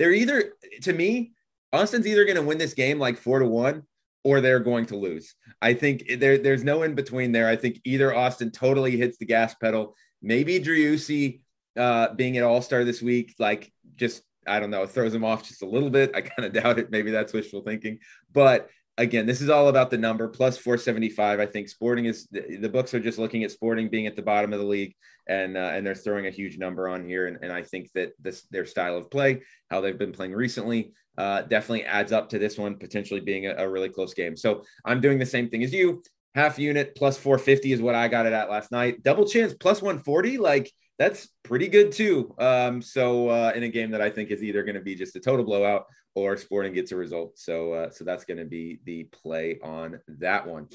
they're 0.00 0.12
either 0.12 0.54
to 0.82 0.92
me, 0.92 1.34
Austin's 1.72 2.08
either 2.08 2.24
going 2.24 2.34
to 2.34 2.42
win 2.42 2.58
this 2.58 2.74
game 2.74 2.98
like 2.98 3.16
four 3.16 3.38
to 3.38 3.46
one 3.46 3.84
or 4.26 4.40
they're 4.40 4.58
going 4.58 4.84
to 4.84 4.96
lose. 4.96 5.36
I 5.62 5.72
think 5.72 6.02
there, 6.18 6.36
there's 6.36 6.64
no 6.64 6.82
in 6.82 6.96
between 6.96 7.30
there. 7.30 7.46
I 7.46 7.54
think 7.54 7.80
either 7.84 8.12
Austin 8.12 8.50
totally 8.50 8.96
hits 8.96 9.18
the 9.18 9.24
gas 9.24 9.54
pedal. 9.54 9.94
Maybe 10.20 10.58
Driussi 10.58 11.42
uh, 11.78 12.12
being 12.12 12.36
an 12.36 12.42
all 12.42 12.60
star 12.60 12.82
this 12.82 13.00
week, 13.00 13.36
like 13.38 13.72
just, 13.94 14.24
I 14.44 14.58
don't 14.58 14.70
know, 14.70 14.84
throws 14.84 15.14
him 15.14 15.24
off 15.24 15.46
just 15.46 15.62
a 15.62 15.68
little 15.68 15.90
bit. 15.90 16.10
I 16.12 16.20
kind 16.22 16.44
of 16.44 16.52
doubt 16.52 16.80
it. 16.80 16.90
Maybe 16.90 17.12
that's 17.12 17.32
wishful 17.32 17.60
thinking. 17.60 18.00
But 18.32 18.68
again, 18.98 19.26
this 19.26 19.40
is 19.40 19.50
all 19.50 19.68
about 19.68 19.90
the 19.90 19.98
number 19.98 20.28
plus 20.28 20.56
475. 20.56 21.40
I 21.40 21.46
think 21.46 21.68
Sporting 21.68 22.06
is 22.06 22.26
the, 22.30 22.58
the, 22.60 22.68
books 22.68 22.94
are 22.94 23.00
just 23.00 23.18
looking 23.18 23.44
at 23.44 23.50
Sporting 23.50 23.88
being 23.88 24.06
at 24.06 24.16
the 24.16 24.22
bottom 24.22 24.52
of 24.52 24.58
the 24.58 24.66
league, 24.66 24.94
and 25.28 25.56
uh, 25.56 25.70
and 25.72 25.86
they're 25.86 25.94
throwing 25.94 26.26
a 26.26 26.30
huge 26.30 26.58
number 26.58 26.88
on 26.88 27.06
here. 27.06 27.26
And, 27.26 27.38
and 27.42 27.52
I 27.52 27.62
think 27.62 27.90
that 27.94 28.12
this 28.20 28.42
their 28.50 28.66
style 28.66 28.96
of 28.96 29.10
play, 29.10 29.42
how 29.70 29.80
they've 29.80 29.98
been 29.98 30.12
playing 30.12 30.32
recently, 30.32 30.92
uh, 31.18 31.42
definitely 31.42 31.84
adds 31.84 32.12
up 32.12 32.28
to 32.30 32.38
this 32.38 32.58
one 32.58 32.76
potentially 32.76 33.20
being 33.20 33.46
a, 33.46 33.54
a 33.58 33.68
really 33.68 33.88
close 33.88 34.14
game. 34.14 34.36
So 34.36 34.64
I'm 34.84 35.00
doing 35.00 35.18
the 35.18 35.26
same 35.26 35.48
thing 35.48 35.62
as 35.62 35.72
you. 35.72 36.02
Half 36.34 36.58
unit 36.58 36.94
plus 36.94 37.16
450 37.16 37.72
is 37.72 37.80
what 37.80 37.94
I 37.94 38.08
got 38.08 38.26
it 38.26 38.34
at 38.34 38.50
last 38.50 38.70
night. 38.70 39.02
Double 39.02 39.26
chance 39.26 39.54
plus 39.54 39.80
140, 39.80 40.36
like 40.36 40.70
that's 40.98 41.28
pretty 41.42 41.68
good 41.68 41.92
too. 41.92 42.34
Um, 42.38 42.82
so 42.82 43.28
uh, 43.28 43.52
in 43.54 43.62
a 43.62 43.68
game 43.68 43.90
that 43.92 44.02
I 44.02 44.10
think 44.10 44.30
is 44.30 44.42
either 44.42 44.62
going 44.62 44.74
to 44.74 44.82
be 44.82 44.94
just 44.94 45.16
a 45.16 45.20
total 45.20 45.46
blowout 45.46 45.86
or 46.16 46.36
Sporting 46.38 46.72
gets 46.72 46.92
a 46.92 46.96
result. 46.96 47.38
So 47.38 47.74
uh, 47.74 47.90
so 47.90 48.02
that's 48.02 48.24
going 48.24 48.38
to 48.38 48.46
be 48.46 48.80
the 48.84 49.04
play 49.04 49.58
on 49.62 50.00
that 50.18 50.46
one. 50.46 50.66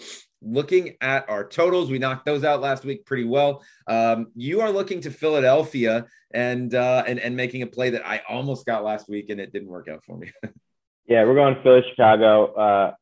Looking 0.41 0.95
at 1.01 1.27
our 1.29 1.45
totals, 1.45 1.89
we 1.89 1.99
knocked 1.99 2.25
those 2.25 2.43
out 2.43 2.61
last 2.61 2.85
week 2.85 3.05
pretty 3.05 3.25
well. 3.25 3.63
Um, 3.87 4.27
you 4.35 4.61
are 4.61 4.71
looking 4.71 5.01
to 5.01 5.11
Philadelphia 5.11 6.05
and 6.33 6.73
uh, 6.73 7.03
and 7.07 7.19
and 7.19 7.35
making 7.35 7.63
a 7.63 7.67
play 7.67 7.89
that 7.89 8.07
I 8.07 8.21
almost 8.29 8.65
got 8.65 8.83
last 8.83 9.09
week 9.09 9.29
and 9.29 9.41
it 9.41 9.51
didn't 9.51 9.69
work 9.69 9.87
out 9.89 10.05
for 10.05 10.15
me. 10.15 10.31
yeah, 11.07 11.25
we're 11.25 11.35
going 11.35 11.55
Philly 11.63 11.81
Chicago. 11.89 12.53
Uh, 12.53 12.93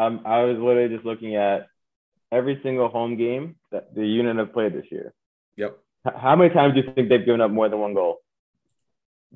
um, 0.00 0.22
I 0.24 0.44
was 0.44 0.56
literally 0.56 0.94
just 0.94 1.04
looking 1.04 1.34
at 1.34 1.66
every 2.30 2.60
single 2.62 2.88
home 2.88 3.16
game 3.16 3.56
that 3.72 3.92
the 3.92 4.06
Union 4.06 4.38
have 4.38 4.52
played 4.52 4.72
this 4.72 4.86
year. 4.92 5.12
Yep. 5.56 5.76
How 6.04 6.36
many 6.36 6.54
times 6.54 6.74
do 6.74 6.80
you 6.80 6.92
think 6.94 7.08
they've 7.08 7.26
given 7.26 7.40
up 7.40 7.50
more 7.50 7.68
than 7.68 7.80
one 7.80 7.94
goal? 7.94 8.18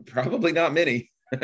Probably 0.07 0.53
not 0.53 0.73
many. 0.73 1.11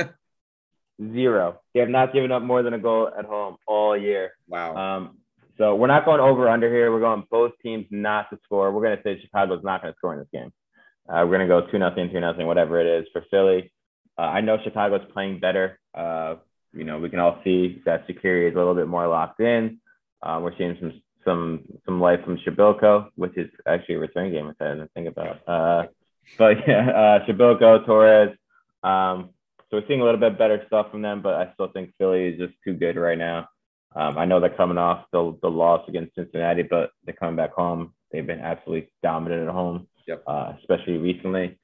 Zero. 1.01 1.61
They 1.75 1.81
have 1.81 1.89
not 1.89 2.13
given 2.13 2.33
up 2.33 2.43
more 2.43 2.63
than 2.63 2.75
a 2.75 2.79
goal 2.79 3.09
at 3.17 3.25
home 3.25 3.57
all 3.67 3.97
year. 3.97 4.33
Wow. 4.49 4.77
Um, 4.77 5.19
so 5.57 5.75
we're 5.75 5.89
not 5.89 6.05
going 6.05 6.21
over 6.21 6.49
under 6.49 6.71
here. 6.73 6.93
We're 6.93 7.01
going 7.01 7.25
both 7.31 7.53
teams 7.63 7.87
not 7.91 8.31
to 8.31 8.39
score. 8.45 8.71
We're 8.73 8.83
going 8.83 8.97
to 8.97 9.03
say 9.03 9.21
Chicago's 9.21 9.65
not 9.65 9.83
going 9.83 9.93
to 9.93 9.97
score 9.99 10.13
in 10.15 10.21
this 10.21 10.29
game. 10.33 10.53
Uh, 11.09 11.25
we're 11.25 11.37
going 11.37 11.41
to 11.41 11.47
go 11.47 11.67
two 11.71 11.79
nothing, 11.79 12.11
two 12.11 12.21
nothing, 12.21 12.47
whatever 12.47 12.81
it 12.81 13.01
is 13.01 13.09
for 13.13 13.25
Philly. 13.31 13.73
Uh, 14.19 14.23
I 14.23 14.41
know 14.41 14.59
Chicago's 14.63 15.07
playing 15.13 15.41
better. 15.41 15.79
Uh, 15.95 16.37
you 16.73 16.85
know, 16.85 16.99
we 16.99 17.09
can 17.11 17.19
all 17.19 17.41
see 17.45 17.81
that 17.87 18.07
Shaqiri 18.07 18.49
is 18.49 18.55
a 18.55 18.59
little 18.59 18.75
bit 18.75 18.89
more 18.89 19.09
locked 19.09 19.41
in. 19.41 19.81
Uh, 20.23 20.41
we're 20.43 20.57
seeing 20.59 20.77
some 20.81 21.01
some 21.25 21.65
some 21.85 22.01
life 22.01 22.21
from 22.25 22.39
Przybyłko, 22.39 23.09
which 23.17 23.37
is 23.37 23.51
actually 23.67 23.97
a 23.97 24.01
return 24.01 24.31
game, 24.33 24.47
which 24.47 24.57
I 24.61 24.71
didn't 24.71 24.93
think 24.93 25.09
about. 25.09 25.49
Uh, 25.49 25.87
but 26.39 26.57
yeah, 26.67 26.91
uh, 26.91 27.27
Przybyłko, 27.27 27.87
Torres. 27.87 28.37
Um, 28.83 29.31
so 29.71 29.77
we're 29.77 29.87
seeing 29.87 30.01
a 30.01 30.05
little 30.05 30.21
bit 30.21 30.39
better 30.39 30.63
stuff 30.67 30.91
from 30.91 31.03
them, 31.03 31.21
but 31.21 31.35
I 31.35 31.53
still 31.55 31.69
think 31.69 31.93
Philly 31.99 32.29
is 32.29 32.39
just 32.39 32.55
too 32.65 32.75
good 32.75 32.97
right 32.97 33.19
now. 33.19 33.49
Um, 33.95 34.17
I 34.17 34.25
know 34.25 34.41
they're 34.41 34.51
coming 34.51 34.79
off 34.79 35.05
the, 35.13 35.37
the 35.43 35.51
loss 35.51 35.87
against 35.89 36.15
Cincinnati, 36.15 36.63
but 36.63 36.91
they're 37.05 37.15
coming 37.15 37.37
back 37.37 37.53
home. 37.53 37.95
They've 38.11 38.27
been 38.27 38.41
absolutely 38.41 38.91
dominant 39.03 39.49
at 39.49 39.53
home, 39.53 39.89
yep. 40.07 40.23
uh, 40.27 40.55
especially 40.61 40.97
recently. 40.97 41.59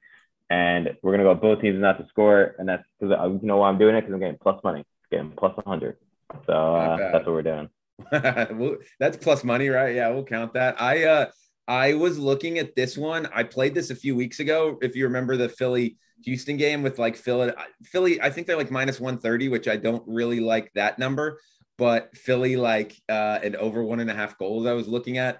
And 0.49 0.95
we're 1.01 1.11
gonna 1.11 1.23
go 1.23 1.33
both 1.33 1.61
teams 1.61 1.79
not 1.79 1.97
to 1.97 2.07
score, 2.09 2.55
and 2.59 2.69
that's 2.69 2.83
because 2.99 3.39
you 3.41 3.47
know 3.47 3.57
why 3.57 3.69
I'm 3.69 3.79
doing 3.79 3.95
it 3.95 4.01
because 4.01 4.13
I'm 4.13 4.19
getting 4.19 4.37
plus 4.37 4.63
money, 4.63 4.85
getting 5.09 5.31
plus 5.31 5.55
100. 5.55 5.97
So 6.45 6.53
uh, 6.53 6.97
that's 6.97 7.25
what 7.25 7.33
we're 7.33 7.41
doing. 7.41 7.69
well, 8.11 8.77
that's 8.99 9.17
plus 9.17 9.43
money, 9.43 9.69
right? 9.69 9.95
Yeah, 9.95 10.09
we'll 10.09 10.23
count 10.23 10.53
that. 10.53 10.79
I 10.79 11.05
uh 11.05 11.25
I 11.67 11.95
was 11.95 12.19
looking 12.19 12.59
at 12.59 12.75
this 12.75 12.95
one. 12.95 13.27
I 13.33 13.41
played 13.41 13.73
this 13.73 13.89
a 13.89 13.95
few 13.95 14.15
weeks 14.15 14.39
ago. 14.39 14.77
If 14.81 14.95
you 14.95 15.05
remember 15.05 15.35
the 15.35 15.49
Philly 15.49 15.97
Houston 16.23 16.57
game 16.57 16.83
with 16.83 16.97
like 16.97 17.15
Philly, 17.15 17.51
Philly, 17.83 18.21
I 18.21 18.29
think 18.29 18.47
they're 18.47 18.57
like 18.57 18.71
minus 18.71 18.99
130, 18.99 19.49
which 19.49 19.67
I 19.67 19.77
don't 19.77 20.03
really 20.07 20.39
like 20.39 20.71
that 20.73 20.97
number. 20.99 21.39
But 21.77 22.15
Philly, 22.15 22.55
like 22.55 22.95
uh, 23.09 23.39
and 23.43 23.55
over 23.57 23.83
one 23.83 23.99
and 23.99 24.09
a 24.09 24.15
half 24.15 24.37
goals, 24.37 24.65
I 24.65 24.73
was 24.73 24.87
looking 24.87 25.17
at. 25.17 25.39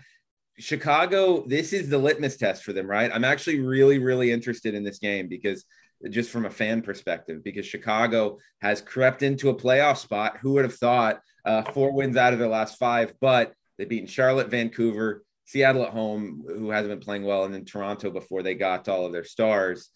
Chicago, 0.57 1.45
this 1.45 1.73
is 1.73 1.89
the 1.89 1.97
litmus 1.97 2.37
test 2.37 2.63
for 2.63 2.71
them, 2.71 2.87
right? 2.87 3.11
I'm 3.13 3.25
actually 3.25 3.59
really, 3.59 3.99
really 3.99 4.31
interested 4.31 4.73
in 4.73 4.85
this 4.85 4.99
game 4.99 5.27
because 5.27 5.65
just 6.09 6.29
from 6.29 6.45
a 6.45 6.49
fan 6.49 6.81
perspective, 6.81 7.43
because 7.43 7.65
Chicago 7.65 8.37
has 8.61 8.81
crept 8.81 9.23
into 9.23 9.49
a 9.49 9.55
playoff 9.55 9.97
spot. 9.97 10.37
Who 10.37 10.53
would 10.53 10.65
have 10.65 10.75
thought 10.75 11.19
uh, 11.45 11.63
four 11.63 11.91
wins 11.91 12.17
out 12.17 12.33
of 12.33 12.39
their 12.39 12.47
last 12.47 12.77
five? 12.77 13.13
But 13.19 13.53
they've 13.77 13.89
beaten 13.89 14.07
Charlotte, 14.07 14.49
Vancouver, 14.49 15.23
Seattle 15.45 15.83
at 15.83 15.91
home, 15.91 16.43
who 16.47 16.69
hasn't 16.69 16.91
been 16.91 17.05
playing 17.05 17.23
well, 17.23 17.45
and 17.45 17.53
then 17.53 17.65
Toronto 17.65 18.09
before 18.09 18.43
they 18.43 18.55
got 18.55 18.89
all 18.89 19.05
of 19.05 19.11
their 19.11 19.23
stars. 19.23 19.89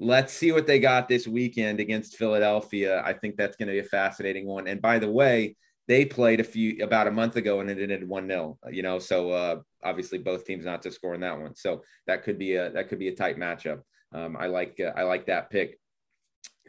Let's 0.00 0.32
see 0.32 0.52
what 0.52 0.66
they 0.66 0.80
got 0.80 1.08
this 1.08 1.26
weekend 1.26 1.80
against 1.80 2.16
Philadelphia. 2.16 3.02
I 3.04 3.12
think 3.12 3.36
that's 3.36 3.56
going 3.56 3.68
to 3.68 3.74
be 3.74 3.78
a 3.78 3.84
fascinating 3.84 4.46
one. 4.46 4.66
And 4.66 4.82
by 4.82 4.98
the 4.98 5.10
way, 5.10 5.56
they 5.86 6.04
played 6.04 6.40
a 6.40 6.44
few 6.44 6.82
about 6.82 7.06
a 7.06 7.10
month 7.10 7.36
ago 7.36 7.60
and 7.60 7.70
it 7.70 7.78
ended 7.78 8.08
one 8.08 8.26
0 8.26 8.58
You 8.70 8.82
know, 8.82 8.98
so 8.98 9.30
uh, 9.30 9.56
obviously 9.82 10.18
both 10.18 10.44
teams 10.46 10.64
not 10.64 10.82
to 10.82 10.90
score 10.90 11.14
in 11.14 11.20
that 11.20 11.38
one. 11.38 11.54
So 11.54 11.82
that 12.06 12.24
could 12.24 12.38
be 12.38 12.54
a 12.54 12.70
that 12.70 12.88
could 12.88 12.98
be 12.98 13.08
a 13.08 13.14
tight 13.14 13.36
matchup. 13.36 13.82
Um, 14.12 14.36
I 14.38 14.46
like 14.46 14.80
uh, 14.80 14.92
I 14.96 15.02
like 15.02 15.26
that 15.26 15.50
pick. 15.50 15.78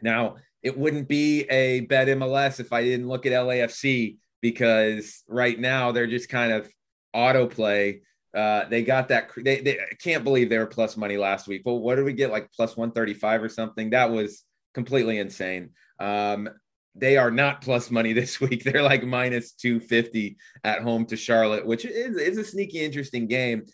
Now 0.02 0.36
it 0.62 0.76
wouldn't 0.76 1.08
be 1.08 1.42
a 1.44 1.80
bet 1.80 2.08
MLS 2.08 2.60
if 2.60 2.72
I 2.72 2.82
didn't 2.82 3.08
look 3.08 3.24
at 3.24 3.32
LAFC 3.32 4.16
because 4.42 5.22
right 5.28 5.58
now 5.58 5.92
they're 5.92 6.06
just 6.06 6.28
kind 6.28 6.52
of 6.52 6.68
autoplay. 7.14 8.00
Uh, 8.36 8.68
they 8.68 8.82
got 8.82 9.08
that. 9.08 9.30
They, 9.36 9.60
they 9.60 9.78
I 9.78 9.94
can't 9.98 10.22
believe 10.22 10.50
they 10.50 10.58
were 10.58 10.66
plus 10.66 10.96
money 10.96 11.16
last 11.16 11.48
week. 11.48 11.62
Well, 11.64 11.78
what 11.78 11.94
did 11.96 12.04
we 12.04 12.12
get? 12.12 12.30
Like 12.30 12.52
plus 12.52 12.76
135 12.76 13.42
or 13.42 13.48
something? 13.48 13.90
That 13.90 14.10
was 14.10 14.44
completely 14.74 15.18
insane. 15.18 15.70
Um, 15.98 16.50
they 16.94 17.16
are 17.16 17.30
not 17.30 17.62
plus 17.62 17.90
money 17.90 18.12
this 18.20 18.40
week. 18.40 18.62
They're 18.62 18.82
like 18.82 19.04
minus 19.04 19.52
250 19.52 20.36
at 20.64 20.82
home 20.82 21.06
to 21.06 21.16
Charlotte, 21.16 21.66
which 21.66 21.86
is, 21.86 22.16
is 22.16 22.36
a 22.36 22.44
sneaky, 22.44 22.84
interesting 22.84 23.26
game. 23.26 23.64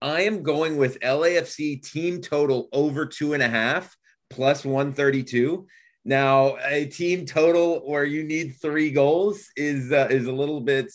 I 0.00 0.22
am 0.22 0.42
going 0.42 0.76
with 0.76 1.00
LAFC 1.00 1.82
team 1.82 2.20
total 2.20 2.68
over 2.72 3.06
two 3.06 3.34
and 3.34 3.42
a 3.42 3.48
half 3.48 3.96
plus 4.30 4.64
132. 4.64 5.66
Now, 6.04 6.56
a 6.64 6.86
team 6.86 7.26
total 7.26 7.80
where 7.80 8.04
you 8.04 8.24
need 8.24 8.56
three 8.62 8.90
goals 8.90 9.48
is 9.56 9.92
uh, 9.92 10.08
is 10.10 10.26
a 10.26 10.32
little 10.32 10.60
bit 10.60 10.90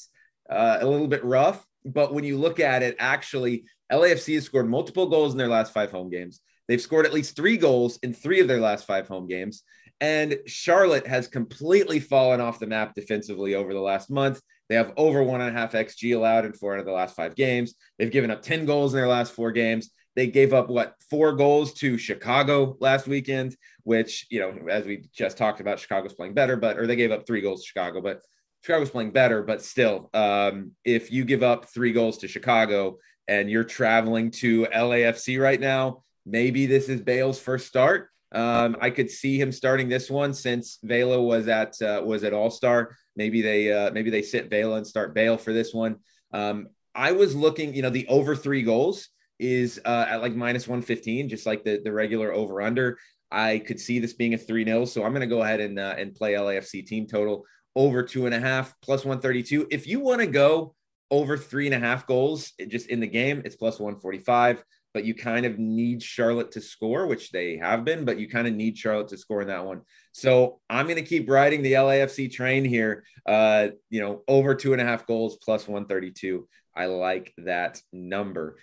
uh, 0.49 0.77
a 0.81 0.85
little 0.85 1.07
bit 1.07 1.23
rough. 1.23 1.65
But 1.85 2.13
when 2.13 2.23
you 2.23 2.37
look 2.37 2.59
at 2.59 2.83
it, 2.83 2.95
actually, 2.99 3.65
LAFC 3.91 4.35
has 4.35 4.45
scored 4.45 4.69
multiple 4.69 5.07
goals 5.07 5.33
in 5.33 5.37
their 5.37 5.47
last 5.47 5.73
five 5.73 5.91
home 5.91 6.09
games. 6.09 6.41
They've 6.67 6.81
scored 6.81 7.05
at 7.05 7.13
least 7.13 7.35
three 7.35 7.57
goals 7.57 7.99
in 8.03 8.13
three 8.13 8.39
of 8.39 8.47
their 8.47 8.61
last 8.61 8.85
five 8.85 9.07
home 9.07 9.27
games. 9.27 9.63
And 9.99 10.37
Charlotte 10.47 11.07
has 11.07 11.27
completely 11.27 11.99
fallen 11.99 12.41
off 12.41 12.59
the 12.59 12.67
map 12.67 12.93
defensively 12.95 13.55
over 13.55 13.73
the 13.73 13.81
last 13.81 14.09
month. 14.09 14.41
They 14.69 14.75
have 14.75 14.93
over 14.97 15.23
one 15.23 15.41
and 15.41 15.55
a 15.55 15.59
half 15.59 15.73
XG 15.73 16.15
allowed 16.15 16.45
in 16.45 16.53
four 16.53 16.73
out 16.73 16.79
of 16.79 16.85
the 16.85 16.91
last 16.91 17.15
five 17.15 17.35
games. 17.35 17.75
They've 17.97 18.11
given 18.11 18.31
up 18.31 18.41
10 18.41 18.65
goals 18.65 18.93
in 18.93 18.99
their 18.99 19.07
last 19.07 19.33
four 19.33 19.51
games. 19.51 19.91
They 20.15 20.27
gave 20.27 20.53
up 20.53 20.69
what 20.69 20.95
four 21.09 21.33
goals 21.33 21.73
to 21.75 21.97
Chicago 21.97 22.77
last 22.79 23.07
weekend, 23.07 23.55
which, 23.83 24.27
you 24.29 24.39
know, 24.39 24.67
as 24.69 24.85
we 24.85 25.05
just 25.13 25.37
talked 25.37 25.59
about, 25.59 25.79
Chicago's 25.79 26.13
playing 26.13 26.33
better, 26.33 26.55
but, 26.55 26.77
or 26.77 26.87
they 26.87 26.95
gave 26.95 27.11
up 27.11 27.25
three 27.25 27.41
goals 27.41 27.61
to 27.61 27.67
Chicago, 27.67 28.01
but 28.01 28.19
Chicago's 28.63 28.89
playing 28.89 29.11
better. 29.11 29.43
But 29.43 29.61
still, 29.61 30.09
um, 30.13 30.71
if 30.85 31.11
you 31.11 31.25
give 31.25 31.43
up 31.43 31.65
three 31.65 31.91
goals 31.91 32.19
to 32.19 32.27
Chicago 32.27 32.97
and 33.27 33.49
you're 33.49 33.63
traveling 33.63 34.31
to 34.31 34.65
LAFC 34.67 35.39
right 35.39 35.59
now, 35.59 36.03
maybe 36.25 36.65
this 36.65 36.89
is 36.89 37.01
Bale's 37.01 37.39
first 37.39 37.67
start. 37.67 38.09
Um, 38.31 38.77
I 38.81 38.89
could 38.89 39.11
see 39.11 39.39
him 39.39 39.51
starting 39.51 39.89
this 39.89 40.09
one 40.09 40.33
since 40.33 40.79
Vela 40.81 41.21
was 41.21 41.47
at 41.47 41.79
uh, 41.81 42.01
was 42.03 42.23
at 42.23 42.33
All 42.33 42.49
Star. 42.49 42.95
Maybe 43.15 43.41
they 43.41 43.71
uh, 43.71 43.91
maybe 43.91 44.09
they 44.09 44.23
sit 44.23 44.49
Vela 44.49 44.77
and 44.77 44.87
start 44.87 45.13
Bale 45.13 45.37
for 45.37 45.53
this 45.53 45.73
one. 45.73 45.97
Um, 46.31 46.69
I 46.95 47.11
was 47.11 47.35
looking, 47.35 47.75
you 47.75 47.81
know, 47.81 47.91
the 47.91 48.07
over 48.07 48.35
three 48.35 48.63
goals 48.63 49.09
is 49.39 49.79
uh, 49.85 50.05
at 50.07 50.21
like 50.21 50.33
minus 50.33 50.67
one 50.67 50.81
fifteen, 50.81 51.29
just 51.29 51.45
like 51.45 51.63
the 51.63 51.81
the 51.83 51.91
regular 51.91 52.33
over 52.33 52.61
under. 52.61 52.97
I 53.29 53.59
could 53.59 53.79
see 53.79 53.97
this 53.97 54.13
being 54.13 54.35
a 54.35 54.37
3 54.37 54.63
0. 54.63 54.85
So 54.85 55.03
I'm 55.03 55.11
going 55.11 55.21
to 55.21 55.27
go 55.27 55.41
ahead 55.41 55.59
and, 55.59 55.79
uh, 55.79 55.95
and 55.97 56.13
play 56.13 56.33
LAFC 56.33 56.85
team 56.85 57.07
total 57.07 57.43
over 57.75 58.03
two 58.03 58.25
and 58.25 58.35
a 58.35 58.39
half 58.39 58.73
plus 58.81 59.05
132. 59.05 59.67
If 59.71 59.87
you 59.87 59.99
want 59.99 60.21
to 60.21 60.27
go 60.27 60.75
over 61.11 61.37
three 61.37 61.65
and 61.65 61.75
a 61.75 61.79
half 61.79 62.07
goals 62.07 62.51
just 62.67 62.87
in 62.87 62.99
the 62.99 63.07
game, 63.07 63.41
it's 63.45 63.55
plus 63.55 63.79
145 63.79 64.63
but 64.93 65.05
you 65.05 65.15
kind 65.15 65.45
of 65.45 65.57
need 65.57 66.03
Charlotte 66.03 66.51
to 66.51 66.61
score, 66.61 67.07
which 67.07 67.31
they 67.31 67.57
have 67.57 67.83
been, 67.83 68.05
but 68.05 68.19
you 68.19 68.29
kind 68.29 68.47
of 68.47 68.53
need 68.53 68.77
Charlotte 68.77 69.07
to 69.09 69.17
score 69.17 69.41
in 69.41 69.47
that 69.47 69.65
one. 69.65 69.81
So 70.11 70.59
I'm 70.69 70.85
going 70.85 70.97
to 70.97 71.01
keep 71.01 71.29
riding 71.29 71.63
the 71.63 71.73
LAFC 71.73 72.31
train 72.31 72.63
here. 72.63 73.03
Uh, 73.25 73.69
you 73.89 74.01
know, 74.01 74.21
over 74.27 74.53
two 74.53 74.73
and 74.73 74.81
a 74.81 74.85
half 74.85 75.07
goals 75.07 75.37
plus 75.43 75.67
132. 75.67 76.47
I 76.75 76.85
like 76.85 77.33
that 77.39 77.81
number. 77.91 78.57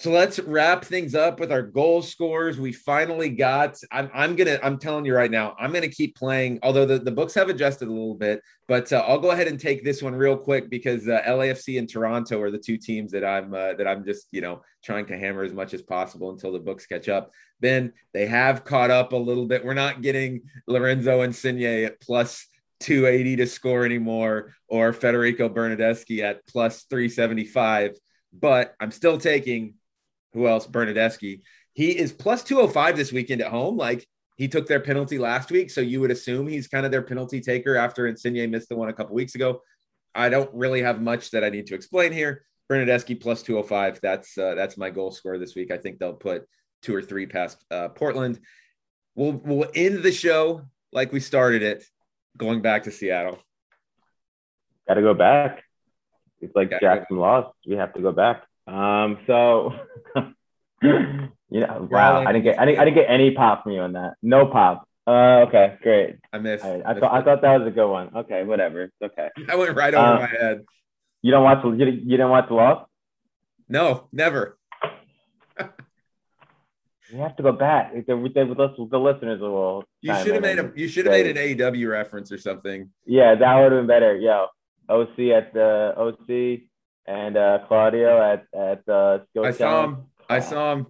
So 0.00 0.10
let's 0.10 0.38
wrap 0.38 0.82
things 0.82 1.14
up 1.14 1.40
with 1.40 1.52
our 1.52 1.60
goal 1.60 2.00
scores. 2.00 2.58
We 2.58 2.72
finally 2.72 3.28
got. 3.28 3.76
I'm, 3.92 4.10
I'm 4.14 4.34
gonna. 4.34 4.58
I'm 4.62 4.78
telling 4.78 5.04
you 5.04 5.14
right 5.14 5.30
now. 5.30 5.54
I'm 5.60 5.74
gonna 5.74 5.88
keep 5.88 6.16
playing. 6.16 6.58
Although 6.62 6.86
the, 6.86 6.98
the 6.98 7.10
books 7.10 7.34
have 7.34 7.50
adjusted 7.50 7.86
a 7.86 7.90
little 7.90 8.14
bit, 8.14 8.40
but 8.66 8.90
uh, 8.94 9.04
I'll 9.06 9.18
go 9.18 9.32
ahead 9.32 9.46
and 9.46 9.60
take 9.60 9.84
this 9.84 10.02
one 10.02 10.14
real 10.14 10.38
quick 10.38 10.70
because 10.70 11.06
uh, 11.06 11.20
LAFC 11.28 11.78
and 11.78 11.86
Toronto 11.86 12.40
are 12.40 12.50
the 12.50 12.56
two 12.56 12.78
teams 12.78 13.12
that 13.12 13.26
I'm 13.26 13.52
uh, 13.52 13.74
that 13.74 13.86
I'm 13.86 14.02
just 14.02 14.28
you 14.30 14.40
know 14.40 14.62
trying 14.82 15.04
to 15.04 15.18
hammer 15.18 15.42
as 15.42 15.52
much 15.52 15.74
as 15.74 15.82
possible 15.82 16.30
until 16.30 16.52
the 16.52 16.60
books 16.60 16.86
catch 16.86 17.10
up. 17.10 17.30
Then 17.60 17.92
they 18.14 18.24
have 18.24 18.64
caught 18.64 18.90
up 18.90 19.12
a 19.12 19.16
little 19.16 19.44
bit. 19.44 19.66
We're 19.66 19.74
not 19.74 20.00
getting 20.00 20.44
Lorenzo 20.66 21.20
Insigne 21.20 21.84
at 21.84 22.00
plus 22.00 22.46
280 22.80 23.36
to 23.36 23.46
score 23.46 23.84
anymore, 23.84 24.54
or 24.66 24.94
Federico 24.94 25.50
Bernardeschi 25.50 26.22
at 26.22 26.46
plus 26.46 26.84
375. 26.84 27.98
But 28.32 28.74
I'm 28.80 28.92
still 28.92 29.18
taking 29.18 29.74
who 30.32 30.46
else? 30.46 30.66
Bernardeschi. 30.66 31.42
He 31.72 31.96
is 31.96 32.12
plus 32.12 32.42
205 32.42 32.96
this 32.96 33.12
weekend 33.12 33.42
at 33.42 33.50
home. 33.50 33.76
Like 33.76 34.06
he 34.36 34.48
took 34.48 34.66
their 34.66 34.80
penalty 34.80 35.18
last 35.18 35.50
week. 35.50 35.70
So 35.70 35.80
you 35.80 36.00
would 36.00 36.10
assume 36.10 36.48
he's 36.48 36.68
kind 36.68 36.86
of 36.86 36.92
their 36.92 37.02
penalty 37.02 37.40
taker 37.40 37.76
after 37.76 38.06
Insigne 38.06 38.50
missed 38.50 38.68
the 38.68 38.76
one 38.76 38.88
a 38.88 38.92
couple 38.92 39.14
weeks 39.14 39.34
ago. 39.34 39.62
I 40.14 40.28
don't 40.28 40.52
really 40.52 40.82
have 40.82 41.00
much 41.00 41.30
that 41.30 41.44
I 41.44 41.50
need 41.50 41.66
to 41.68 41.74
explain 41.74 42.12
here. 42.12 42.44
Bernardeschi 42.70 43.20
plus 43.20 43.42
205. 43.42 44.00
That's 44.02 44.38
uh, 44.38 44.54
that's 44.54 44.76
my 44.76 44.90
goal 44.90 45.10
score 45.10 45.38
this 45.38 45.54
week. 45.54 45.70
I 45.70 45.76
think 45.76 45.98
they'll 45.98 46.14
put 46.14 46.46
two 46.82 46.94
or 46.94 47.02
three 47.02 47.26
past 47.26 47.64
uh, 47.70 47.88
Portland. 47.88 48.40
We'll 49.14 49.32
we'll 49.32 49.70
end 49.74 50.02
the 50.02 50.12
show 50.12 50.62
like 50.92 51.12
we 51.12 51.20
started 51.20 51.62
it, 51.62 51.84
going 52.36 52.62
back 52.62 52.84
to 52.84 52.92
Seattle. 52.92 53.38
Got 54.88 54.94
to 54.94 55.02
go 55.02 55.14
back. 55.14 55.62
It's 56.40 56.54
like 56.56 56.70
Jackson 56.80 57.18
lost. 57.18 57.54
We 57.66 57.76
have 57.76 57.92
to 57.94 58.00
go 58.00 58.12
back. 58.12 58.44
Um, 58.66 59.18
so 59.26 59.74
you 60.82 61.30
know, 61.50 61.88
wow, 61.90 62.22
I 62.22 62.32
didn't 62.32 62.44
get 62.44 62.58
I 62.58 62.64
didn't 62.64 62.80
I 62.80 62.84
didn't 62.84 62.96
get 62.96 63.10
any 63.10 63.32
pop 63.32 63.64
from 63.64 63.72
you 63.72 63.80
on 63.80 63.92
that. 63.94 64.14
No 64.22 64.46
pop. 64.46 64.86
Uh, 65.06 65.46
okay, 65.48 65.76
great. 65.82 66.16
I 66.32 66.38
missed. 66.38 66.64
I, 66.64 66.82
I 66.86 66.94
thought 66.94 67.12
I 67.12 67.22
thought 67.22 67.42
that 67.42 67.58
was 67.58 67.66
a 67.66 67.70
good 67.70 67.90
one. 67.90 68.10
Okay, 68.14 68.44
whatever. 68.44 68.82
It's 68.84 68.94
okay. 69.02 69.28
I 69.48 69.56
went 69.56 69.76
right 69.76 69.94
over 69.94 70.06
um, 70.06 70.20
my 70.20 70.26
head. 70.26 70.64
You 71.22 71.32
don't 71.32 71.44
watch 71.44 71.64
you, 71.64 71.72
you 71.72 72.10
didn't 72.10 72.30
watch 72.30 72.48
the 72.48 72.54
Lost? 72.54 72.88
No, 73.68 74.08
never. 74.12 74.58
you 75.58 77.18
have 77.18 77.36
to 77.36 77.42
go 77.42 77.52
back. 77.52 77.92
The, 77.94 78.02
the, 78.04 78.86
the 78.90 78.98
listeners 78.98 79.40
will. 79.40 79.84
You 80.00 80.14
should 80.16 80.34
have 80.34 80.42
made 80.42 80.58
a 80.58 80.72
you 80.76 80.88
should 80.88 81.06
have 81.06 81.12
made 81.12 81.26
an 81.26 81.36
AEW 81.36 81.90
reference 81.90 82.30
or 82.32 82.38
something. 82.38 82.90
Yeah, 83.04 83.34
that 83.34 83.54
would 83.56 83.72
have 83.72 83.80
been 83.80 83.86
better. 83.86 84.16
Yo, 84.16 84.46
OC 84.88 85.18
at 85.34 85.52
the 85.52 85.94
OC 85.96 86.60
and 87.10 87.36
uh, 87.36 87.58
Claudio 87.66 88.22
at 88.22 88.46
at 88.54 88.88
uh, 88.88 89.18
Skill 89.30 89.46
I 89.46 89.50
saw 89.50 89.84
him. 89.84 90.04
I 90.28 90.40
saw 90.40 90.72
him. 90.72 90.86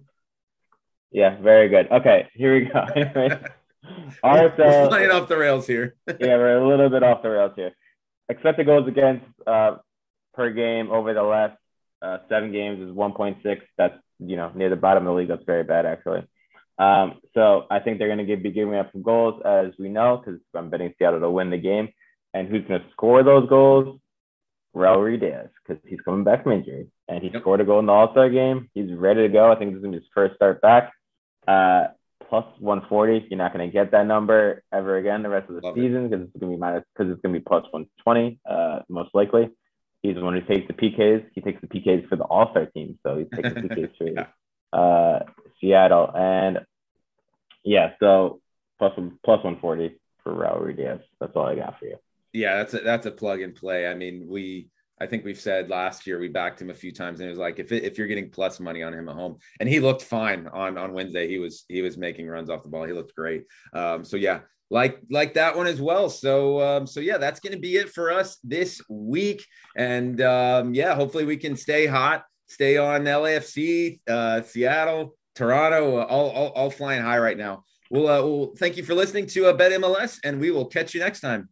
Yeah, 1.11 1.41
very 1.41 1.67
good. 1.67 1.91
Okay, 1.91 2.27
here 2.33 2.53
we 2.53 2.65
go. 2.65 2.79
All 4.23 4.35
right, 4.35 4.53
so 4.55 4.87
playing 4.87 5.09
off 5.09 5.27
the 5.27 5.37
rails 5.37 5.65
here. 5.65 5.95
yeah, 6.07 6.37
we're 6.37 6.57
a 6.57 6.67
little 6.67 6.89
bit 6.89 7.03
off 7.03 7.23
the 7.23 7.29
rails 7.29 7.53
here. 7.55 7.71
Expected 8.29 8.67
goals 8.67 8.87
against 8.87 9.25
uh, 9.47 9.77
per 10.35 10.51
game 10.51 10.91
over 10.91 11.13
the 11.13 11.23
last 11.23 11.57
uh, 12.01 12.19
seven 12.29 12.51
games 12.51 12.79
is 12.79 12.95
1.6. 12.95 13.61
That's 13.77 13.95
you 14.19 14.37
know 14.37 14.51
near 14.53 14.69
the 14.69 14.75
bottom 14.75 15.07
of 15.07 15.13
the 15.13 15.17
league. 15.17 15.29
That's 15.29 15.43
very 15.45 15.63
bad 15.63 15.85
actually. 15.85 16.27
Um, 16.77 17.19
so 17.33 17.65
I 17.69 17.79
think 17.79 17.97
they're 17.97 18.13
going 18.13 18.25
to 18.25 18.37
be 18.37 18.51
giving 18.51 18.75
up 18.75 18.91
some 18.91 19.01
goals, 19.01 19.41
as 19.45 19.71
we 19.77 19.89
know, 19.89 20.17
because 20.17 20.39
I'm 20.55 20.69
betting 20.69 20.93
Seattle 20.97 21.19
to 21.19 21.29
win 21.29 21.49
the 21.49 21.57
game. 21.57 21.89
And 22.33 22.47
who's 22.47 22.65
going 22.65 22.81
to 22.81 22.87
score 22.91 23.23
those 23.23 23.49
goals? 23.49 23.99
Raul 24.75 24.97
Ruidíaz 24.97 25.49
because 25.65 25.81
he's 25.87 25.99
coming 26.01 26.23
back 26.23 26.43
from 26.43 26.53
injury 26.53 26.87
and 27.07 27.21
he 27.21 27.29
yep. 27.29 27.41
scored 27.41 27.61
a 27.61 27.65
goal 27.65 27.79
in 27.79 27.85
the 27.85 27.91
All 27.91 28.11
Star 28.11 28.29
game. 28.29 28.69
He's 28.73 28.91
ready 28.93 29.23
to 29.23 29.29
go. 29.29 29.51
I 29.51 29.55
think 29.55 29.71
this 29.71 29.77
is 29.77 29.81
going 29.81 29.93
to 29.93 29.99
be 29.99 30.03
his 30.03 30.11
first 30.13 30.35
start 30.35 30.61
back. 30.61 30.93
Uh, 31.47 31.87
plus 32.29 32.45
140. 32.59 33.27
You're 33.29 33.37
not 33.37 33.53
going 33.53 33.67
to 33.67 33.71
get 33.71 33.91
that 33.91 34.07
number 34.07 34.63
ever 34.71 34.97
again 34.97 35.23
the 35.23 35.29
rest 35.29 35.49
of 35.49 35.55
the 35.55 35.67
Love 35.67 35.75
season 35.75 36.09
because 36.09 36.25
it's 36.25 36.39
going 36.39 36.51
to 36.51 36.57
be 36.57 36.59
minus 36.59 36.83
because 36.95 37.11
it's 37.11 37.21
going 37.21 37.33
to 37.33 37.39
be 37.39 37.43
plus 37.43 37.63
120 37.71 38.39
uh, 38.49 38.79
most 38.89 39.09
likely. 39.13 39.49
He's 40.01 40.15
the 40.15 40.21
one 40.21 40.33
who 40.33 40.41
takes 40.41 40.67
the 40.67 40.73
PKs. 40.73 41.25
He 41.35 41.41
takes 41.41 41.61
the 41.61 41.67
PKs 41.67 42.07
for 42.07 42.15
the 42.15 42.23
All 42.23 42.49
Star 42.51 42.65
team, 42.67 42.97
so 43.03 43.17
he's 43.17 43.27
taking 43.35 43.67
the 43.67 43.75
PKs 43.75 43.97
for 43.97 44.07
yeah. 44.73 44.79
uh, 44.79 45.19
Seattle. 45.59 46.09
And 46.15 46.59
yeah, 47.63 47.91
so 47.99 48.39
plus 48.79 48.93
plus 48.95 49.43
140 49.43 49.99
for 50.23 50.33
Raul 50.33 50.61
Ruidíaz. 50.61 51.01
That's 51.19 51.33
all 51.35 51.45
I 51.45 51.55
got 51.55 51.77
for 51.79 51.85
you 51.85 51.97
yeah, 52.33 52.57
that's 52.57 52.73
a, 52.73 52.79
that's 52.79 53.05
a 53.05 53.11
plug 53.11 53.41
and 53.41 53.55
play. 53.55 53.87
I 53.87 53.93
mean, 53.93 54.25
we 54.27 54.69
I 55.01 55.07
think 55.07 55.25
we've 55.25 55.39
said 55.39 55.69
last 55.69 56.05
year 56.05 56.19
we 56.19 56.27
backed 56.27 56.61
him 56.61 56.69
a 56.69 56.75
few 56.75 56.91
times, 56.91 57.19
and 57.19 57.27
it 57.27 57.31
was 57.31 57.39
like 57.39 57.57
if 57.57 57.71
it, 57.71 57.83
if 57.83 57.97
you're 57.97 58.07
getting 58.07 58.29
plus 58.29 58.59
money 58.59 58.83
on 58.83 58.93
him 58.93 59.09
at 59.09 59.15
home, 59.15 59.37
and 59.59 59.67
he 59.67 59.79
looked 59.79 60.03
fine 60.03 60.47
on 60.53 60.77
on 60.77 60.93
Wednesday. 60.93 61.27
He 61.27 61.39
was 61.39 61.65
he 61.67 61.81
was 61.81 61.97
making 61.97 62.27
runs 62.27 62.49
off 62.49 62.61
the 62.61 62.69
ball. 62.69 62.83
He 62.83 62.93
looked 62.93 63.15
great. 63.15 63.45
Um, 63.73 64.05
so 64.05 64.15
yeah, 64.15 64.41
like 64.69 64.99
like 65.09 65.33
that 65.33 65.57
one 65.57 65.65
as 65.65 65.81
well. 65.81 66.07
So 66.09 66.61
um, 66.61 66.85
so 66.85 66.99
yeah, 66.99 67.17
that's 67.17 67.39
going 67.39 67.53
to 67.53 67.59
be 67.59 67.77
it 67.77 67.89
for 67.89 68.11
us 68.11 68.37
this 68.43 68.79
week, 68.89 69.43
and 69.75 70.21
um, 70.21 70.73
yeah, 70.75 70.93
hopefully 70.93 71.25
we 71.25 71.37
can 71.37 71.55
stay 71.55 71.87
hot, 71.87 72.23
stay 72.47 72.77
on 72.77 73.03
LAFC, 73.03 73.99
uh, 74.07 74.43
Seattle, 74.43 75.15
Toronto, 75.35 75.99
all, 76.03 76.29
all 76.29 76.49
all 76.49 76.69
flying 76.69 77.01
high 77.01 77.19
right 77.19 77.37
now. 77.37 77.63
We'll, 77.89 78.07
uh, 78.07 78.21
we'll 78.21 78.55
thank 78.55 78.77
you 78.77 78.83
for 78.83 78.93
listening 78.93 79.25
to 79.27 79.47
uh, 79.47 79.53
Bet 79.53 79.73
MLS, 79.73 80.19
and 80.23 80.39
we 80.39 80.51
will 80.51 80.65
catch 80.65 80.93
you 80.93 81.01
next 81.01 81.19
time. 81.19 81.49